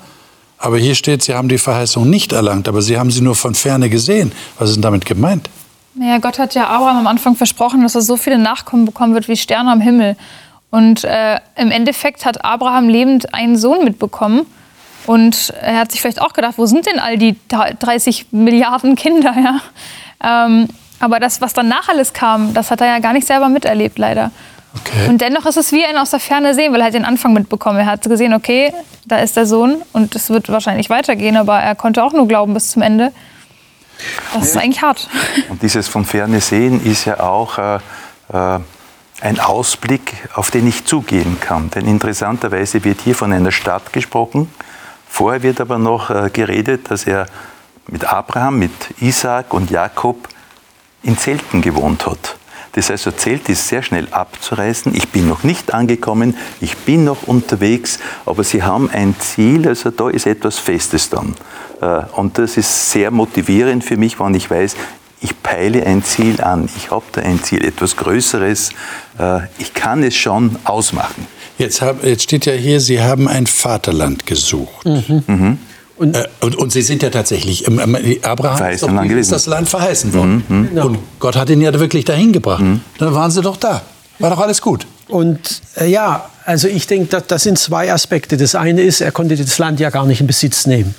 [0.59, 3.55] Aber hier steht, sie haben die Verheißung nicht erlangt, aber sie haben sie nur von
[3.55, 4.33] ferne gesehen.
[4.59, 5.51] Was ist denn damit gemeint?
[5.95, 9.29] Naja, Gott hat ja Abraham am Anfang versprochen, dass er so viele Nachkommen bekommen wird
[9.29, 10.17] wie Sterne am Himmel.
[10.71, 14.47] Und äh, im Endeffekt hat Abraham lebend einen Sohn mitbekommen.
[15.07, 19.35] Und er hat sich vielleicht auch gedacht, wo sind denn all die 30 Milliarden Kinder?
[19.37, 20.47] Ja?
[20.47, 20.69] Ähm,
[21.01, 24.31] aber das, was danach alles kam, das hat er ja gar nicht selber miterlebt, leider.
[24.81, 25.09] Okay.
[25.09, 27.33] Und dennoch ist es wie ein aus der Ferne sehen, weil er hat den Anfang
[27.33, 27.79] mitbekommen.
[27.79, 28.73] Er hat gesehen, okay,
[29.07, 32.55] da ist der Sohn und es wird wahrscheinlich weitergehen, aber er konnte auch nur glauben
[32.55, 33.13] bis zum Ende.
[34.35, 35.09] Das ist eigentlich hart.
[35.49, 37.77] Und dieses von Ferne sehen ist ja auch äh,
[38.31, 38.61] äh,
[39.23, 41.71] ein Ausblick, auf den ich zugehen kann.
[41.71, 44.53] Denn interessanterweise wird hier von einer Stadt gesprochen.
[45.09, 47.27] Vorher wird aber noch äh, geredet, dass er
[47.87, 50.29] mit Abraham, mit Isaac und Jakob
[51.07, 52.37] in Zelten gewohnt hat.
[52.73, 54.95] Das heißt, ein Zelt ist sehr schnell abzureißen.
[54.95, 59.91] Ich bin noch nicht angekommen, ich bin noch unterwegs, aber sie haben ein Ziel, also
[59.91, 61.35] da ist etwas Festes dann.
[61.81, 64.77] Äh, und das ist sehr motivierend für mich, wenn ich weiß,
[65.23, 68.71] ich peile ein Ziel an, ich habe da ein Ziel, etwas Größeres,
[69.19, 71.27] äh, ich kann es schon ausmachen.
[71.57, 74.85] Jetzt, hab, jetzt steht ja hier, Sie haben ein Vaterland gesucht.
[74.85, 75.23] Mhm.
[75.27, 75.59] Mhm.
[75.97, 79.69] Und, äh, und, und, Sie sind ja tatsächlich, ähm, Abraham ist, doch, ist, das Land
[79.69, 80.45] verheißen worden.
[80.49, 80.69] Mhm, mhm.
[80.69, 80.87] Genau.
[80.87, 82.61] Und Gott hat ihn ja wirklich dahin gebracht.
[82.61, 82.81] Mhm.
[82.99, 83.83] Dann waren Sie doch da.
[84.19, 84.87] War doch alles gut.
[85.09, 88.37] Und äh, ja, also ich denke, das, das sind zwei Aspekte.
[88.37, 90.95] Das eine ist, er konnte das Land ja gar nicht in Besitz nehmen.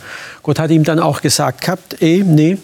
[0.47, 2.57] Gott hat ihm dann auch gesagt gehabt, eh, nee,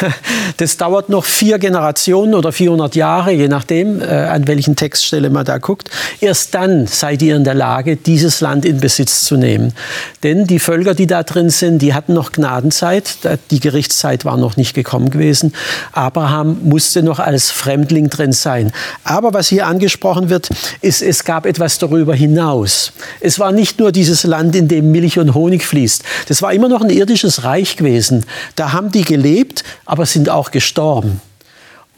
[0.56, 5.44] das dauert noch vier Generationen oder 400 Jahre, je nachdem, äh, an welchen Textstelle man
[5.44, 5.90] da guckt.
[6.20, 9.74] Erst dann seid ihr in der Lage, dieses Land in Besitz zu nehmen.
[10.22, 13.18] Denn die Völker, die da drin sind, die hatten noch Gnadenzeit.
[13.50, 15.52] Die Gerichtszeit war noch nicht gekommen gewesen.
[15.92, 18.72] Abraham musste noch als Fremdling drin sein.
[19.04, 20.48] Aber was hier angesprochen wird,
[20.80, 22.92] ist, es gab etwas darüber hinaus.
[23.20, 26.02] Es war nicht nur dieses Land, in dem Milch und Honig fließt.
[26.28, 27.09] Das war immer noch ein irdisches
[27.44, 28.24] Reich gewesen.
[28.56, 31.20] Da haben die gelebt, aber sind auch gestorben.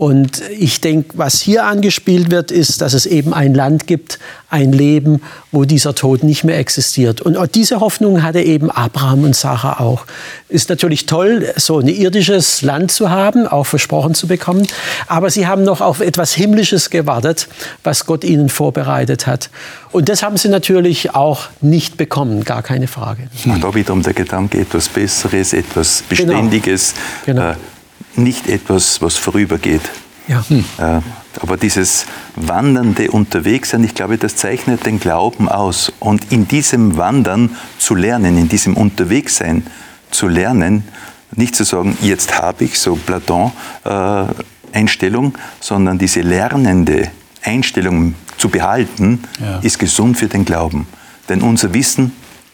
[0.03, 4.19] Und ich denke, was hier angespielt wird, ist, dass es eben ein Land gibt,
[4.51, 7.21] ein Leben, wo dieser Tod nicht mehr existiert.
[7.21, 10.05] Und diese Hoffnung hatte eben Abraham und Sarah auch.
[10.49, 14.67] Ist natürlich toll, so ein irdisches Land zu haben, auch versprochen zu bekommen.
[15.07, 17.47] Aber sie haben noch auf etwas Himmlisches gewartet,
[17.85, 19.51] was Gott ihnen vorbereitet hat.
[19.93, 23.29] Und das haben sie natürlich auch nicht bekommen, gar keine Frage.
[23.45, 26.33] Und da wiederum der Gedanke, etwas Besseres, etwas genau.
[26.33, 26.95] Beständiges.
[27.25, 27.41] Genau.
[27.43, 27.53] Genau.
[27.53, 27.72] Äh,
[28.17, 29.83] nicht etwas, was vorübergeht.
[30.29, 30.45] Ja.
[30.49, 30.65] Hm.
[31.41, 35.91] Aber dieses wandernde Unterwegssein, ich glaube, das zeichnet den Glauben aus.
[35.99, 39.67] Und in diesem Wandern zu lernen, in diesem Unterwegssein
[40.11, 40.85] zu lernen,
[41.35, 47.11] nicht zu sagen, jetzt habe ich so Platon-Einstellung, äh, sondern diese lernende
[47.43, 49.61] Einstellung zu behalten, ja.
[49.61, 50.87] ist gesund für den Glauben.
[51.29, 52.13] Denn unser Wissen,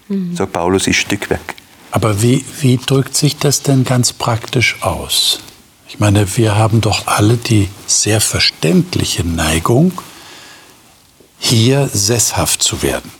[0.08, 0.36] mhm.
[0.36, 1.54] sagt Paulus, ist Stückwerk.
[1.90, 5.40] Aber wie, wie drückt sich das denn ganz praktisch aus?
[5.88, 9.92] Ich meine, wir haben doch alle die sehr verständliche Neigung,
[11.38, 13.10] hier sesshaft zu werden.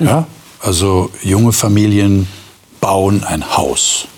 [0.00, 0.26] Ja?
[0.60, 2.26] Also junge Familien
[2.80, 4.08] bauen ein Haus.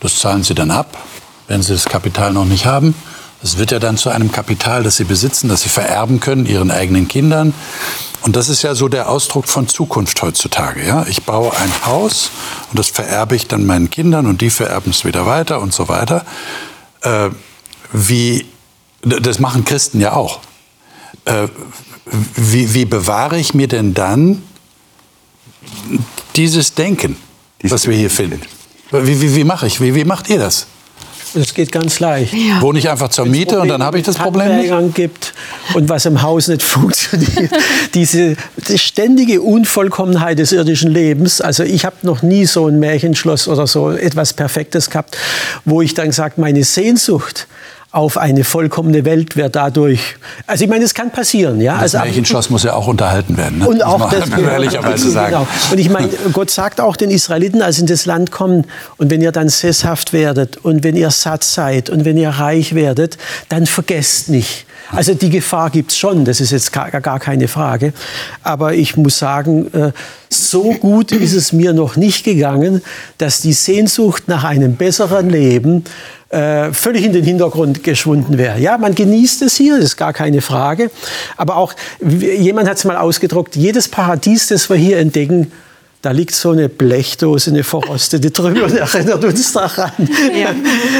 [0.00, 0.98] Das zahlen sie dann ab,
[1.46, 2.94] wenn sie das Kapital noch nicht haben.
[3.40, 6.72] Es wird ja dann zu einem Kapital, das sie besitzen, das sie vererben können, ihren
[6.72, 7.54] eigenen Kindern.
[8.22, 10.84] Und das ist ja so der Ausdruck von Zukunft heutzutage.
[10.84, 11.06] Ja?
[11.06, 12.30] Ich baue ein Haus
[12.70, 15.88] und das vererbe ich dann meinen Kindern und die vererben es wieder weiter und so
[15.88, 16.24] weiter
[17.02, 17.30] äh,
[17.92, 18.46] wie,
[19.02, 20.40] das machen Christen ja auch.
[21.24, 21.48] Äh,
[22.36, 24.42] wie, wie bewahre ich mir denn dann
[26.36, 27.16] dieses Denken,
[27.62, 28.40] was wir hier finden?
[28.90, 29.80] Wie, wie, wie mache ich?
[29.80, 30.66] Wie, wie macht ihr das?
[31.34, 32.34] Das geht ganz leicht.
[32.34, 32.60] Ja.
[32.60, 34.94] Wohne ich einfach zur Miete und dann habe ich das Problem nicht?
[34.94, 35.32] gibt
[35.74, 37.50] und was im Haus nicht funktioniert.
[37.94, 38.36] Diese
[38.68, 41.40] die ständige Unvollkommenheit des irdischen Lebens.
[41.40, 45.16] Also ich habe noch nie so ein Märchenschloss oder so etwas Perfektes gehabt,
[45.64, 47.46] wo ich dann sage, meine Sehnsucht
[47.92, 50.16] auf eine vollkommene Welt wird dadurch.
[50.46, 51.74] Also ich meine, es kann passieren, ja.
[51.74, 53.58] Das also, Märchenschloss muss ja auch unterhalten werden.
[53.58, 53.68] Ne?
[53.68, 55.32] Und auch das, genau, ehrlicherweise sagen.
[55.32, 55.46] Genau.
[55.70, 58.64] Und ich meine, Gott sagt auch den Israeliten, als sie in das Land kommen,
[58.96, 62.74] und wenn ihr dann sesshaft werdet und wenn ihr satt seid und wenn ihr reich
[62.74, 63.18] werdet,
[63.50, 64.66] dann vergesst nicht.
[64.90, 67.92] Also die Gefahr gibt es schon, das ist jetzt gar, gar keine Frage.
[68.42, 69.92] Aber ich muss sagen, äh,
[70.28, 72.82] so gut ist es mir noch nicht gegangen,
[73.18, 75.84] dass die Sehnsucht nach einem besseren Leben
[76.32, 78.58] äh, völlig in den Hintergrund geschwunden wäre.
[78.58, 80.90] Ja, man genießt es hier, das ist gar keine Frage.
[81.36, 85.52] Aber auch, jemand hat es mal ausgedruckt, jedes Paradies, das wir hier entdecken,
[86.02, 89.92] da liegt so eine Blechdose, eine verrostete drüber und erinnert uns daran,
[90.36, 90.52] ja.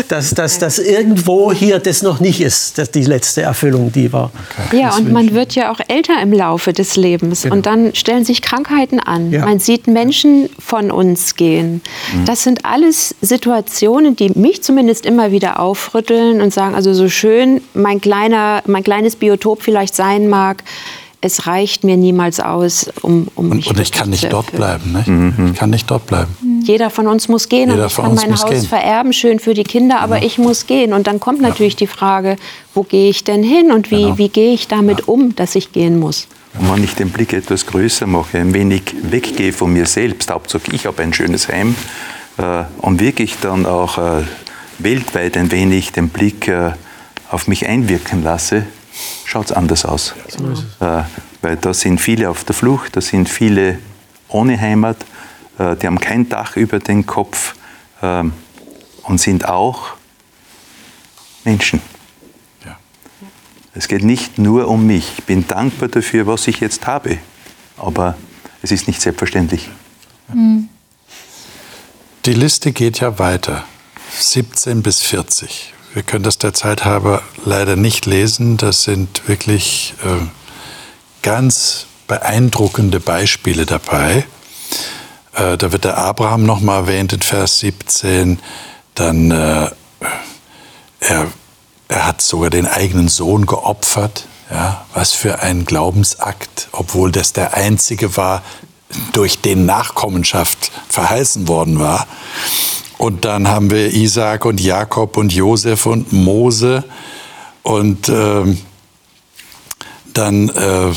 [0.08, 4.30] dass, dass, dass irgendwo hier das noch nicht ist, dass die letzte Erfüllung, die war.
[4.68, 4.80] Okay.
[4.80, 7.56] Ja, und man wird ja auch älter im Laufe des Lebens genau.
[7.56, 9.32] und dann stellen sich Krankheiten an.
[9.32, 9.44] Ja.
[9.44, 11.82] Man sieht Menschen von uns gehen.
[12.14, 12.24] Mhm.
[12.24, 17.60] Das sind alles Situationen, die mich zumindest immer wieder aufrütteln und sagen, also so schön
[17.74, 20.62] mein, kleiner, mein kleines Biotop vielleicht sein mag,
[21.22, 24.92] es reicht mir niemals aus, um, um mich Und, und ich kann nicht dort bleiben.
[24.92, 25.06] Nicht?
[25.06, 25.50] Mhm.
[25.52, 26.36] Ich kann nicht dort bleiben.
[26.64, 28.62] Jeder von uns muss gehen Jeder und ich kann mein Haus gehen.
[28.62, 30.24] vererben, schön für die Kinder, aber ja.
[30.24, 30.92] ich muss gehen.
[30.92, 31.78] Und dann kommt natürlich ja.
[31.78, 32.36] die Frage,
[32.74, 34.18] wo gehe ich denn hin und wie, genau.
[34.18, 35.04] wie gehe ich damit ja.
[35.06, 36.26] um, dass ich gehen muss?
[36.58, 40.64] Und wenn ich den Blick etwas größer mache, ein wenig weggehe von mir selbst, Hauptsache
[40.72, 41.76] ich habe ein schönes Heim
[42.36, 44.22] äh, und wirklich dann auch äh,
[44.78, 46.72] weltweit ein wenig den Blick äh,
[47.30, 48.66] auf mich einwirken lasse,
[49.24, 50.14] schaut es anders aus.
[50.28, 51.04] So äh,
[51.40, 53.78] weil da sind viele auf der Flucht, da sind viele
[54.28, 54.98] ohne Heimat,
[55.58, 57.54] äh, die haben kein Dach über den Kopf
[58.00, 58.24] äh,
[59.02, 59.94] und sind auch
[61.44, 61.80] Menschen.
[62.64, 62.78] Ja.
[63.74, 65.12] Es geht nicht nur um mich.
[65.18, 67.18] Ich bin dankbar dafür, was ich jetzt habe,
[67.76, 68.16] aber
[68.62, 69.68] es ist nicht selbstverständlich.
[70.32, 70.68] Mhm.
[72.24, 73.64] Die Liste geht ja weiter.
[74.20, 75.74] 17 bis 40.
[75.94, 78.56] Wir können das der Zeit halber leider nicht lesen.
[78.56, 80.26] Das sind wirklich äh,
[81.22, 84.24] ganz beeindruckende Beispiele dabei.
[85.34, 88.40] Äh, da wird der Abraham nochmal erwähnt in Vers 17.
[88.94, 89.70] Dann äh,
[91.00, 91.26] er,
[91.88, 94.26] er hat sogar den eigenen Sohn geopfert.
[94.50, 98.42] Ja, was für ein Glaubensakt, obwohl das der einzige war,
[99.12, 102.06] durch den Nachkommenschaft verheißen worden war.
[103.02, 106.84] Und dann haben wir Isaac und Jakob und Josef und Mose.
[107.64, 108.44] Und äh,
[110.14, 110.92] dann äh,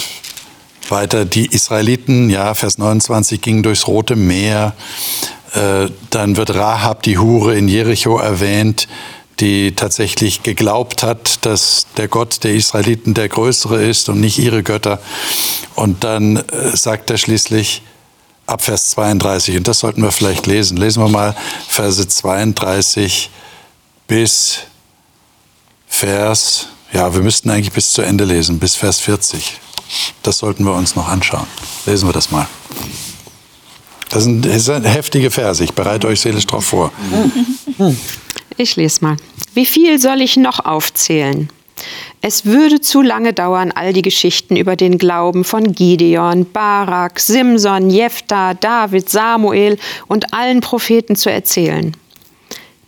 [0.88, 4.76] weiter die Israeliten, ja, Vers 29 gingen durchs Rote Meer.
[5.56, 8.88] Äh, dann wird Rahab, die Hure in Jericho erwähnt,
[9.40, 14.62] die tatsächlich geglaubt hat, dass der Gott der Israeliten der größere ist und nicht ihre
[14.62, 15.00] Götter.
[15.74, 17.82] Und dann äh, sagt er schließlich,
[18.46, 19.58] ab Vers 32.
[19.58, 20.78] Und das sollten wir vielleicht lesen.
[20.78, 21.36] Lesen wir mal
[21.68, 23.30] Verse 32
[24.08, 24.60] bis
[25.88, 29.60] Vers, ja, wir müssten eigentlich bis zu Ende lesen, bis Vers 40.
[30.24, 31.48] Das sollten wir uns noch anschauen.
[31.86, 32.48] Lesen wir das mal.
[34.10, 35.64] Das sind, das sind heftige Verse.
[35.64, 36.92] Ich bereite euch seelisch darauf vor.
[38.58, 39.18] Ich lese mal.
[39.54, 41.50] Wie viel soll ich noch aufzählen?
[42.22, 47.90] Es würde zu lange dauern, all die Geschichten über den Glauben von Gideon, Barak, Simson,
[47.90, 51.96] Jephthah, David, Samuel und allen Propheten zu erzählen.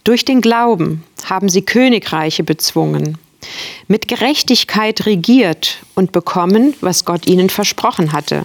[0.04, 3.18] Durch den Glauben haben sie Königreiche bezwungen,
[3.88, 8.44] mit Gerechtigkeit regiert und bekommen, was Gott ihnen versprochen hatte.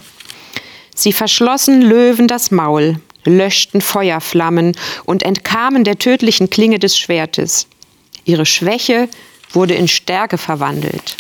[0.95, 7.67] Sie verschlossen Löwen das Maul, löschten Feuerflammen und entkamen der tödlichen Klinge des Schwertes.
[8.25, 9.09] Ihre Schwäche
[9.55, 11.17] wurde in Stärke verwandelt.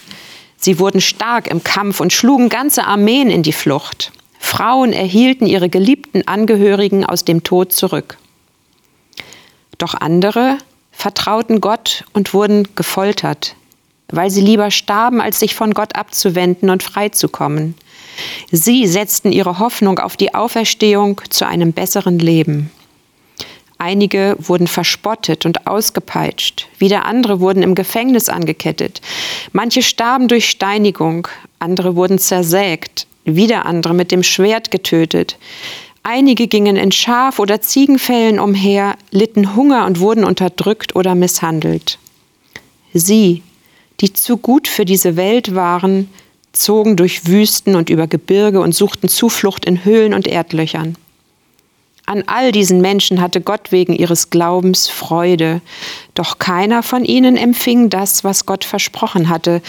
[0.56, 4.12] Sie wurden stark im Kampf und schlugen ganze Armeen in die Flucht.
[4.38, 8.18] Frauen erhielten ihre geliebten Angehörigen aus dem Tod zurück.
[9.78, 10.58] Doch andere
[10.92, 13.56] vertrauten Gott und wurden gefoltert,
[14.08, 17.74] weil sie lieber starben, als sich von Gott abzuwenden und freizukommen.
[18.50, 22.70] Sie setzten ihre Hoffnung auf die Auferstehung zu einem besseren Leben.
[23.82, 29.00] Einige wurden verspottet und ausgepeitscht, wieder andere wurden im Gefängnis angekettet.
[29.50, 31.26] Manche starben durch Steinigung,
[31.58, 35.36] andere wurden zersägt, wieder andere mit dem Schwert getötet.
[36.04, 41.98] Einige gingen in Schaf- oder Ziegenfällen umher, litten Hunger und wurden unterdrückt oder misshandelt.
[42.94, 43.42] Sie,
[43.98, 46.08] die zu gut für diese Welt waren,
[46.52, 50.96] zogen durch Wüsten und über Gebirge und suchten Zuflucht in Höhlen und Erdlöchern.
[52.06, 55.60] An all diesen Menschen hatte Gott wegen ihres Glaubens Freude,
[56.14, 59.62] doch keiner von ihnen empfing das, was Gott versprochen hatte,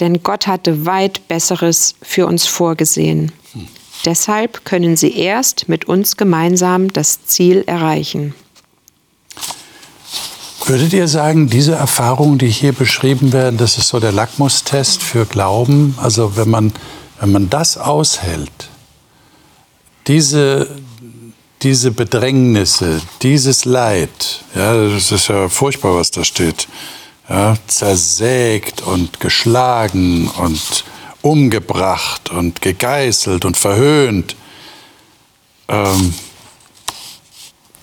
[0.00, 3.32] denn Gott hatte weit Besseres für uns vorgesehen.
[4.04, 8.34] Deshalb können sie erst mit uns gemeinsam das Ziel erreichen.
[10.66, 15.26] Würdet ihr sagen, diese Erfahrungen, die hier beschrieben werden, das ist so der Lackmustest für
[15.26, 15.96] Glauben?
[16.00, 16.72] Also wenn man,
[17.20, 18.50] wenn man das aushält,
[20.06, 20.68] diese,
[21.62, 26.66] diese Bedrängnisse, dieses Leid, ja, das ist ja furchtbar, was da steht,
[27.28, 30.84] ja, zersägt und geschlagen und
[31.22, 34.34] umgebracht und gegeißelt und verhöhnt,
[35.68, 36.14] ähm,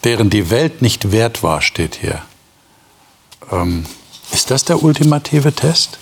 [0.04, 2.22] deren die Welt nicht wert war, steht hier.
[3.50, 3.86] Ähm,
[4.32, 6.00] ist das der ultimative Test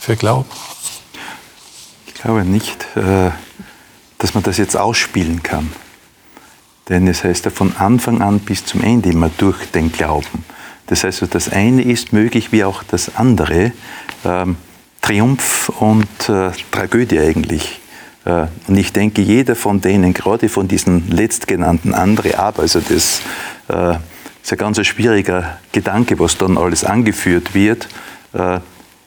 [0.00, 0.48] für Glauben?
[2.06, 3.30] Ich glaube nicht, äh,
[4.16, 5.70] dass man das jetzt ausspielen kann
[6.88, 10.44] Denn es heißt ja von Anfang an bis zum Ende immer durch den Glauben.
[10.86, 13.72] Das heißt, das eine ist möglich wie auch das andere.
[14.24, 14.56] Ähm,
[15.02, 17.80] Triumph und äh, Tragödie eigentlich.
[18.24, 23.20] Äh, und ich denke, jeder von denen, gerade von diesen letztgenannten andere aber, also das
[23.68, 23.96] äh,
[24.42, 27.88] ist ein ganz schwieriger Gedanke, was dann alles angeführt wird.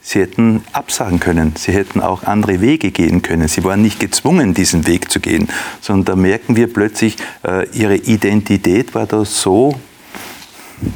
[0.04, 3.48] Sie hätten absagen können, sie hätten auch andere Wege gehen können.
[3.48, 5.48] Sie waren nicht gezwungen, diesen Weg zu gehen,
[5.80, 9.80] sondern da merken wir plötzlich, äh, ihre Identität war da so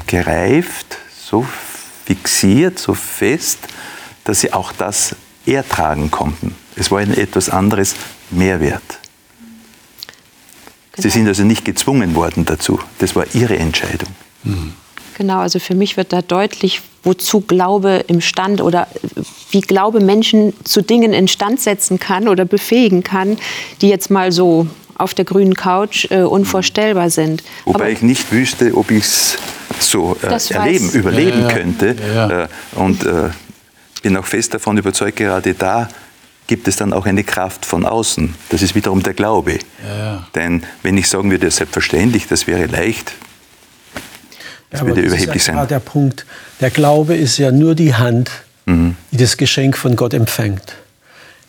[0.08, 1.46] gereift, so
[2.06, 3.60] fixiert, so fest,
[4.24, 6.56] dass sie auch das ertragen konnten.
[6.76, 7.96] Es war ihnen etwas anderes
[8.32, 9.00] mehr wert.
[10.94, 11.04] Genau.
[11.04, 12.80] Sie sind also nicht gezwungen worden dazu.
[12.98, 14.10] Das war ihre Entscheidung.
[14.44, 14.74] Mhm.
[15.16, 18.88] Genau, also für mich wird da deutlich, wozu Glaube im Stand oder
[19.52, 23.38] wie Glaube Menschen zu Dingen instand setzen kann oder befähigen kann,
[23.82, 27.44] die jetzt mal so auf der grünen Couch äh, unvorstellbar sind.
[27.66, 29.38] Wobei Aber ich nicht wüsste, ob ich es
[29.80, 30.96] so äh, erleben, weiß.
[30.96, 31.54] überleben ja, ja.
[31.54, 31.96] könnte.
[32.14, 33.30] Ja, äh, und äh,
[34.02, 35.90] bin auch fest davon überzeugt, gerade da
[36.48, 38.36] gibt es dann auch eine Kraft von außen.
[38.50, 39.58] Das ist wiederum der Glaube.
[40.36, 43.14] Denn wenn ich sagen würde, selbstverständlich, das wäre leicht,
[44.76, 45.68] das ja, überheblich ist ja sein.
[45.68, 46.26] Der Punkt,
[46.62, 48.32] der Glaube ist ja nur die Hand,
[48.66, 48.96] mhm.
[49.12, 50.76] die das Geschenk von Gott empfängt.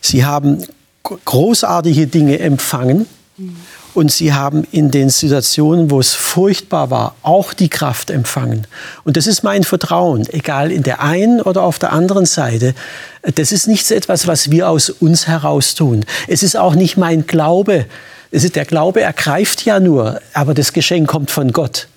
[0.01, 0.63] Sie haben
[1.03, 3.05] großartige Dinge empfangen
[3.37, 3.55] mhm.
[3.93, 8.67] und sie haben in den Situationen, wo es furchtbar war, auch die Kraft empfangen.
[9.03, 12.75] Und das ist mein Vertrauen, egal in der einen oder auf der anderen Seite.
[13.35, 16.05] Das ist nicht etwas, was wir aus uns heraus tun.
[16.27, 17.85] Es ist auch nicht mein Glaube.
[18.29, 21.87] Es ist, der Glaube ergreift ja nur, aber das Geschenk kommt von Gott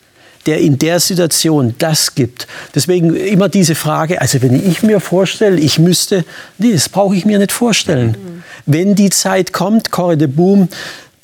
[0.46, 2.46] der in der Situation das gibt.
[2.74, 6.24] Deswegen immer diese Frage, also wenn ich mir vorstelle, ich müsste,
[6.58, 8.10] nee, das brauche ich mir nicht vorstellen.
[8.10, 8.42] Mhm.
[8.66, 10.68] Wenn die Zeit kommt, Corrie de Boom,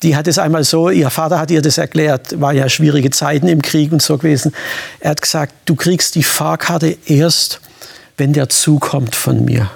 [0.03, 3.47] die hat es einmal so, ihr Vater hat ihr das erklärt, war ja schwierige Zeiten
[3.47, 4.53] im Krieg und so gewesen.
[4.99, 7.59] Er hat gesagt, du kriegst die Fahrkarte erst,
[8.17, 9.71] wenn der Zug kommt von mir.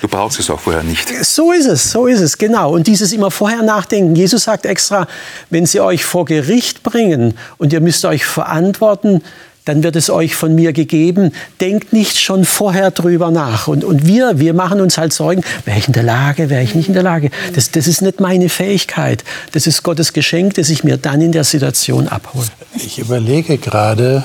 [0.00, 1.08] Du brauchst es auch vorher nicht.
[1.24, 2.72] So ist es, so ist es, genau.
[2.72, 4.14] Und dieses immer vorher nachdenken.
[4.14, 5.06] Jesus sagt extra,
[5.50, 9.22] wenn sie euch vor Gericht bringen und ihr müsst euch verantworten,
[9.68, 11.32] dann wird es euch von mir gegeben.
[11.60, 13.68] Denkt nicht schon vorher drüber nach.
[13.68, 16.74] Und, und wir, wir machen uns halt Sorgen, wäre ich in der Lage, wäre ich
[16.74, 17.30] nicht in der Lage.
[17.54, 19.24] Das, das ist nicht meine Fähigkeit.
[19.52, 22.46] Das ist Gottes Geschenk, das ich mir dann in der Situation abhole.
[22.76, 24.24] Ich überlege gerade,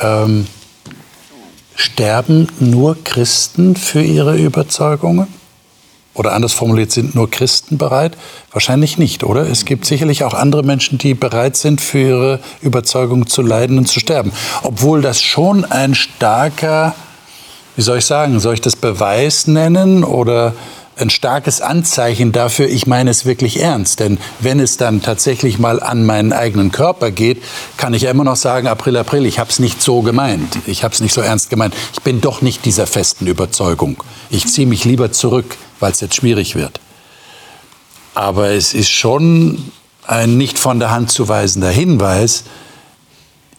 [0.00, 0.48] ähm,
[1.80, 5.28] Sterben nur Christen für ihre Überzeugungen?
[6.12, 8.16] Oder anders formuliert, sind nur Christen bereit?
[8.50, 9.48] Wahrscheinlich nicht, oder?
[9.48, 13.86] Es gibt sicherlich auch andere Menschen, die bereit sind, für ihre Überzeugung zu leiden und
[13.86, 14.32] zu sterben.
[14.64, 16.96] Obwohl das schon ein starker,
[17.76, 20.54] wie soll ich sagen, soll ich das Beweis nennen oder
[20.98, 24.00] ein starkes Anzeichen dafür, ich meine es wirklich ernst.
[24.00, 27.42] Denn wenn es dann tatsächlich mal an meinen eigenen Körper geht,
[27.76, 30.58] kann ich ja immer noch sagen, April, April, ich habe es nicht so gemeint.
[30.66, 31.74] Ich habe es nicht so ernst gemeint.
[31.92, 34.02] Ich bin doch nicht dieser festen Überzeugung.
[34.30, 36.80] Ich ziehe mich lieber zurück, weil es jetzt schwierig wird.
[38.14, 39.70] Aber es ist schon
[40.06, 42.44] ein nicht von der Hand zu weisender Hinweis,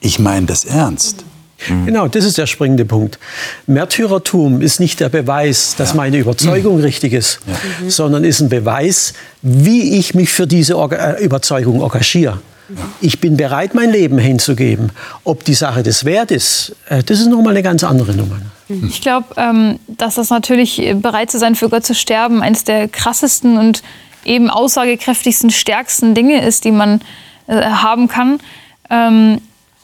[0.02, 1.24] ich meine das ernst.
[1.68, 1.86] Mhm.
[1.86, 3.20] Genau, das ist der springende Punkt.
[3.68, 5.96] Märtyrertum ist nicht der Beweis, dass ja.
[5.96, 6.84] meine Überzeugung mhm.
[6.84, 7.54] richtig ist, ja.
[7.54, 7.90] mhm.
[7.90, 12.40] sondern ist ein Beweis, wie ich mich für diese äh, Überzeugung engagiere.
[13.02, 14.92] Ich bin bereit, mein Leben hinzugeben.
[15.24, 18.38] Ob die Sache das wert ist, äh, das ist nochmal eine ganz andere Nummer.
[18.68, 18.88] Mhm.
[18.88, 22.64] Ich glaube, ähm, dass das natürlich äh, bereit zu sein, für Gott zu sterben, eines
[22.64, 23.82] der krassesten und
[24.24, 27.02] eben aussagekräftigsten, stärksten Dinge ist, die man
[27.48, 28.40] haben kann.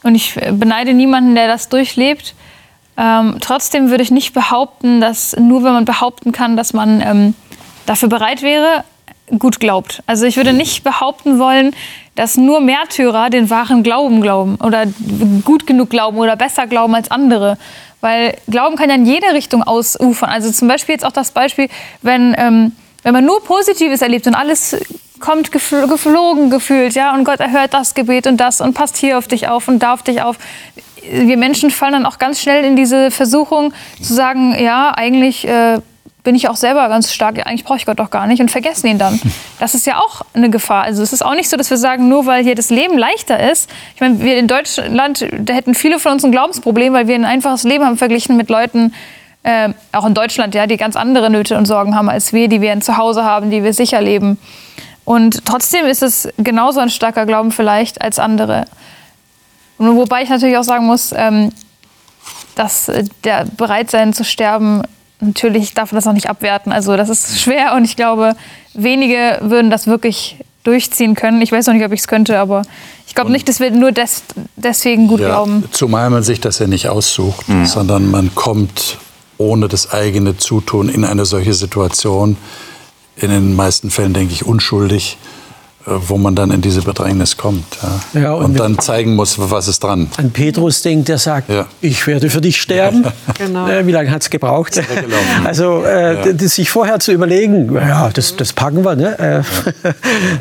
[0.06, 2.36] Und ich beneide niemanden, der das durchlebt.
[2.96, 7.34] Ähm, trotzdem würde ich nicht behaupten, dass nur wenn man behaupten kann, dass man ähm,
[7.86, 8.84] dafür bereit wäre,
[9.40, 10.04] gut glaubt.
[10.06, 11.74] Also ich würde nicht behaupten wollen,
[12.14, 14.86] dass nur Märtyrer den wahren Glauben glauben oder
[15.44, 17.58] gut genug glauben oder besser glauben als andere.
[18.00, 20.30] Weil Glauben kann ja in jede Richtung ausufern.
[20.30, 21.68] Also zum Beispiel jetzt auch das Beispiel,
[22.02, 24.76] wenn, ähm, wenn man nur Positives erlebt und alles
[25.20, 29.28] kommt geflogen gefühlt, ja, und Gott erhört das Gebet und das und passt hier auf
[29.28, 30.36] dich auf und da auf dich auf.
[31.10, 35.78] Wir Menschen fallen dann auch ganz schnell in diese Versuchung zu sagen, ja, eigentlich äh,
[36.26, 38.88] bin ich auch selber ganz stark, eigentlich brauche ich Gott doch gar nicht und vergessen
[38.88, 39.18] ihn dann.
[39.58, 40.82] Das ist ja auch eine Gefahr.
[40.82, 43.50] Also es ist auch nicht so, dass wir sagen, nur weil hier das Leben leichter
[43.50, 43.70] ist.
[43.94, 47.24] Ich meine, wir in Deutschland, da hätten viele von uns ein Glaubensproblem, weil wir ein
[47.24, 48.92] einfaches Leben haben verglichen mit Leuten,
[49.44, 52.60] äh, auch in Deutschland, ja, die ganz andere Nöte und Sorgen haben als wir, die
[52.60, 54.38] wir zu Hause haben, die wir sicher leben.
[55.06, 58.66] Und trotzdem ist es genauso ein starker Glauben vielleicht als andere.
[59.78, 61.52] Und wobei ich natürlich auch sagen muss, ähm,
[62.54, 62.90] dass
[63.24, 64.82] der Bereitsein zu sterben,
[65.20, 66.72] natürlich darf man das auch nicht abwerten.
[66.72, 68.36] Also das ist schwer und ich glaube,
[68.74, 71.40] wenige würden das wirklich durchziehen können.
[71.40, 72.62] Ich weiß noch nicht, ob ich es könnte, aber
[73.16, 74.22] glaube nicht, dass wir nur des,
[74.54, 75.64] deswegen gut ja, glauben.
[75.72, 77.66] Zumal man sich das ja nicht aussucht, mhm.
[77.66, 78.98] sondern man kommt
[79.38, 82.36] ohne das eigene Zutun in eine solche Situation.
[83.16, 85.16] In den meisten Fällen denke ich unschuldig
[85.86, 87.64] wo man dann in diese Bedrängnis kommt.
[88.12, 88.20] Ja.
[88.20, 90.08] ja und, und dann zeigen muss, was ist dran.
[90.16, 91.66] An Petrus denkt, der sagt, ja.
[91.80, 93.04] ich werde für dich sterben.
[93.38, 93.68] genau.
[93.68, 94.80] Äh, wie lange hat es gebraucht?
[95.44, 96.48] Also äh, ja.
[96.48, 98.96] sich vorher zu überlegen, ja, das, das packen wir.
[98.96, 99.44] Ne?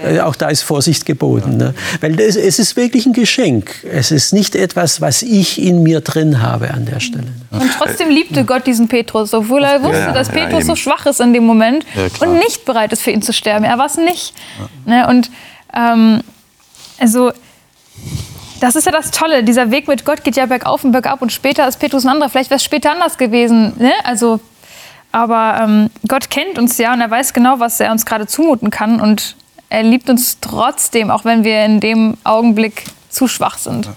[0.04, 1.58] Äh, auch da ist Vorsicht geboten.
[1.58, 1.76] Ne?
[2.02, 3.72] Weil das, es ist wirklich ein Geschenk.
[3.92, 7.28] Es ist nicht etwas, was ich in mir drin habe an der Stelle.
[7.52, 11.34] Und trotzdem liebte Gott diesen Petrus, obwohl er wusste, dass Petrus so schwach ist in
[11.34, 11.86] dem Moment
[12.20, 13.64] und nicht bereit ist, für ihn zu sterben.
[13.64, 14.34] Er war es nicht.
[14.86, 15.08] Ne?
[15.08, 15.30] Und
[15.76, 16.22] ähm,
[17.00, 17.32] also,
[18.60, 19.44] das ist ja das Tolle.
[19.44, 22.30] Dieser Weg mit Gott geht ja bergauf und bergab und später ist Petrus ein anderer.
[22.30, 23.74] Vielleicht wäre es später anders gewesen.
[23.78, 23.92] Ne?
[24.04, 24.40] Also,
[25.12, 28.70] aber ähm, Gott kennt uns ja und er weiß genau, was er uns gerade zumuten
[28.70, 29.00] kann.
[29.00, 29.36] Und
[29.70, 33.86] er liebt uns trotzdem, auch wenn wir in dem Augenblick zu schwach sind.
[33.86, 33.94] Ja,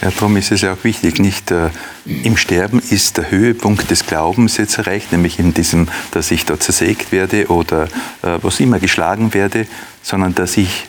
[0.00, 1.70] darum ist es ja auch wichtig, nicht äh,
[2.04, 6.58] im Sterben ist der Höhepunkt des Glaubens jetzt erreicht, nämlich in diesem, dass ich da
[6.58, 7.84] zersägt werde oder
[8.22, 9.66] äh, was immer geschlagen werde,
[10.02, 10.86] sondern dass ich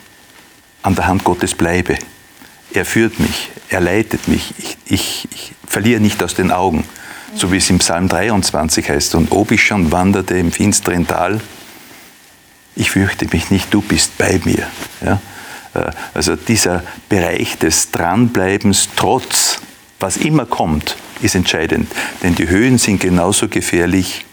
[0.82, 1.98] an der Hand Gottes bleibe.
[2.72, 6.86] Er führt mich, er leitet mich, ich, ich, ich verliere nicht aus den Augen,
[7.36, 9.16] so wie es im Psalm 23 heißt.
[9.16, 11.42] Und ob ich schon wanderte im finsteren Tal,
[12.76, 14.68] ich fürchte mich nicht, du bist bei mir.
[15.04, 15.20] Ja?
[15.74, 19.60] Äh, also dieser Bereich des Dranbleibens trotz,
[20.00, 21.92] was immer kommt, ist entscheidend.
[22.24, 24.26] Denn die Höhen sind genauso gefährlich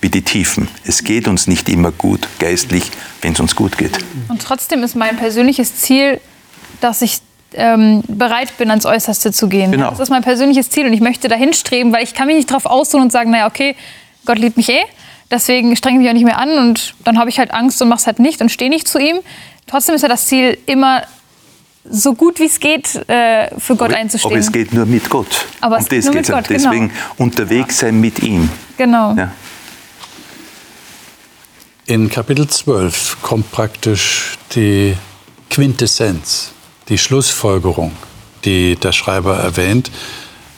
[0.00, 0.68] wie die Tiefen.
[0.84, 2.90] Es geht uns nicht immer gut geistlich,
[3.22, 3.98] wenn es uns gut geht.
[4.28, 6.20] Und trotzdem ist mein persönliches Ziel,
[6.80, 7.20] dass ich
[7.54, 9.70] ähm, bereit bin, ans Äußerste zu gehen.
[9.70, 9.90] Genau.
[9.90, 12.50] Das ist mein persönliches Ziel und ich möchte dahin streben, weil ich kann mich nicht
[12.50, 13.76] darauf ausruhen und sagen, naja, okay,
[14.26, 14.82] Gott liebt mich eh,
[15.30, 17.88] deswegen strenge ich mich auch nicht mehr an und dann habe ich halt Angst und
[17.88, 19.18] mache es halt nicht und stehe nicht zu ihm.
[19.66, 21.02] Trotzdem ist ja das Ziel immer
[21.88, 24.32] so gut wie es geht äh, für Gott aber, einzustehen.
[24.32, 25.46] Aber es geht nur mit Gott.
[25.60, 27.00] Aber es geht nur mit Gott, Deswegen genau.
[27.18, 28.48] unterwegs sein mit ihm.
[28.76, 29.14] Genau.
[29.14, 29.32] Ja.
[31.86, 34.96] In Kapitel 12 kommt praktisch die
[35.50, 36.52] Quintessenz,
[36.88, 37.92] die Schlussfolgerung,
[38.46, 39.90] die der Schreiber erwähnt.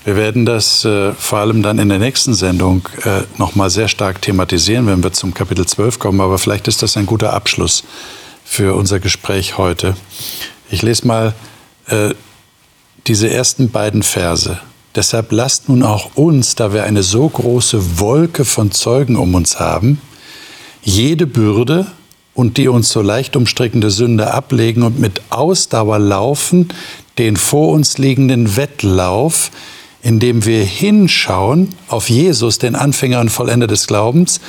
[0.05, 3.89] Wir werden das äh, vor allem dann in der nächsten Sendung äh, noch mal sehr
[3.89, 6.21] stark thematisieren, wenn wir zum Kapitel 12 kommen.
[6.21, 7.83] Aber vielleicht ist das ein guter Abschluss
[8.47, 9.97] für unser Gespräch heute.
[10.71, 11.35] Ich lese mal
[11.89, 12.15] äh,
[13.07, 14.59] diese ersten beiden Verse.
[14.95, 19.61] Deshalb lasst nun auch uns, da wir eine so große Wolke von Zeugen um uns
[19.61, 20.01] haben,
[20.83, 21.87] jede Bürde
[22.33, 26.69] und die uns so leicht umstrickende Sünde ablegen und mit Ausdauer laufen
[27.19, 29.51] den vor uns liegenden Wettlauf,
[30.03, 34.41] indem wir hinschauen auf Jesus, den Anfänger und Vollender des Glaubens,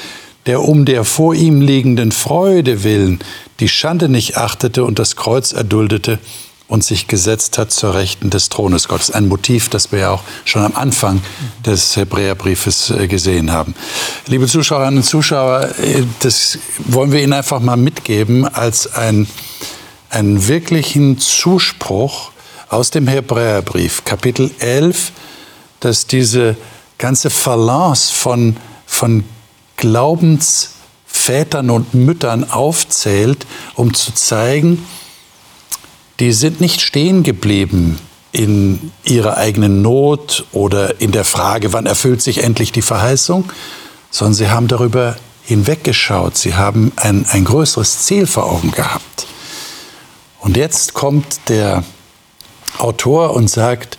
[0.47, 3.19] der um der vor ihm liegenden Freude willen
[3.59, 6.19] die Schande nicht achtete und das Kreuz erduldete
[6.67, 9.11] und sich gesetzt hat zur Rechten des Thrones Gottes.
[9.11, 11.21] Ein Motiv, das wir ja auch schon am Anfang
[11.65, 13.73] des Hebräerbriefes äh, gesehen haben.
[14.25, 19.27] Liebe Zuschauerinnen und Zuschauer, äh, das wollen wir Ihnen einfach mal mitgeben als ein,
[20.09, 22.31] einen wirklichen Zuspruch
[22.69, 25.13] aus dem Hebräerbrief, Kapitel 11,
[25.79, 26.57] dass diese
[26.97, 29.23] ganze Balance von, von
[29.77, 34.85] Glaubensvätern und Müttern aufzählt, um zu zeigen,
[36.19, 37.99] die sind nicht stehen geblieben
[38.31, 43.51] in ihrer eigenen Not oder in der Frage, wann erfüllt sich endlich die Verheißung,
[44.11, 46.37] sondern sie haben darüber hinweggeschaut.
[46.37, 49.27] Sie haben ein, ein größeres Ziel vor Augen gehabt.
[50.39, 51.83] Und jetzt kommt der
[52.77, 53.97] Autor und sagt,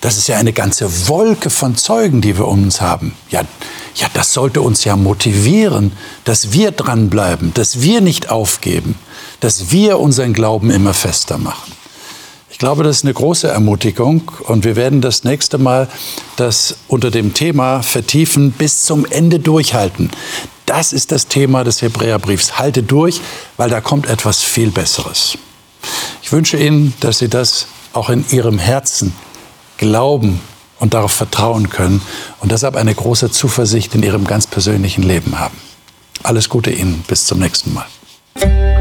[0.00, 3.14] das ist ja eine ganze Wolke von Zeugen, die wir um uns haben.
[3.30, 3.42] Ja,
[3.94, 5.92] ja, das sollte uns ja motivieren,
[6.24, 8.94] dass wir dranbleiben, dass wir nicht aufgeben,
[9.40, 11.72] dass wir unseren Glauben immer fester machen.
[12.50, 15.88] Ich glaube, das ist eine große Ermutigung und wir werden das nächste Mal
[16.36, 20.10] das unter dem Thema vertiefen, bis zum Ende durchhalten.
[20.66, 22.58] Das ist das Thema des Hebräerbriefs.
[22.58, 23.20] Halte durch,
[23.56, 25.36] weil da kommt etwas viel Besseres.
[26.22, 29.12] Ich wünsche Ihnen, dass Sie das auch in Ihrem Herzen
[29.82, 30.40] glauben
[30.78, 32.00] und darauf vertrauen können
[32.38, 35.56] und deshalb eine große Zuversicht in Ihrem ganz persönlichen Leben haben.
[36.22, 38.71] Alles Gute Ihnen, bis zum nächsten Mal.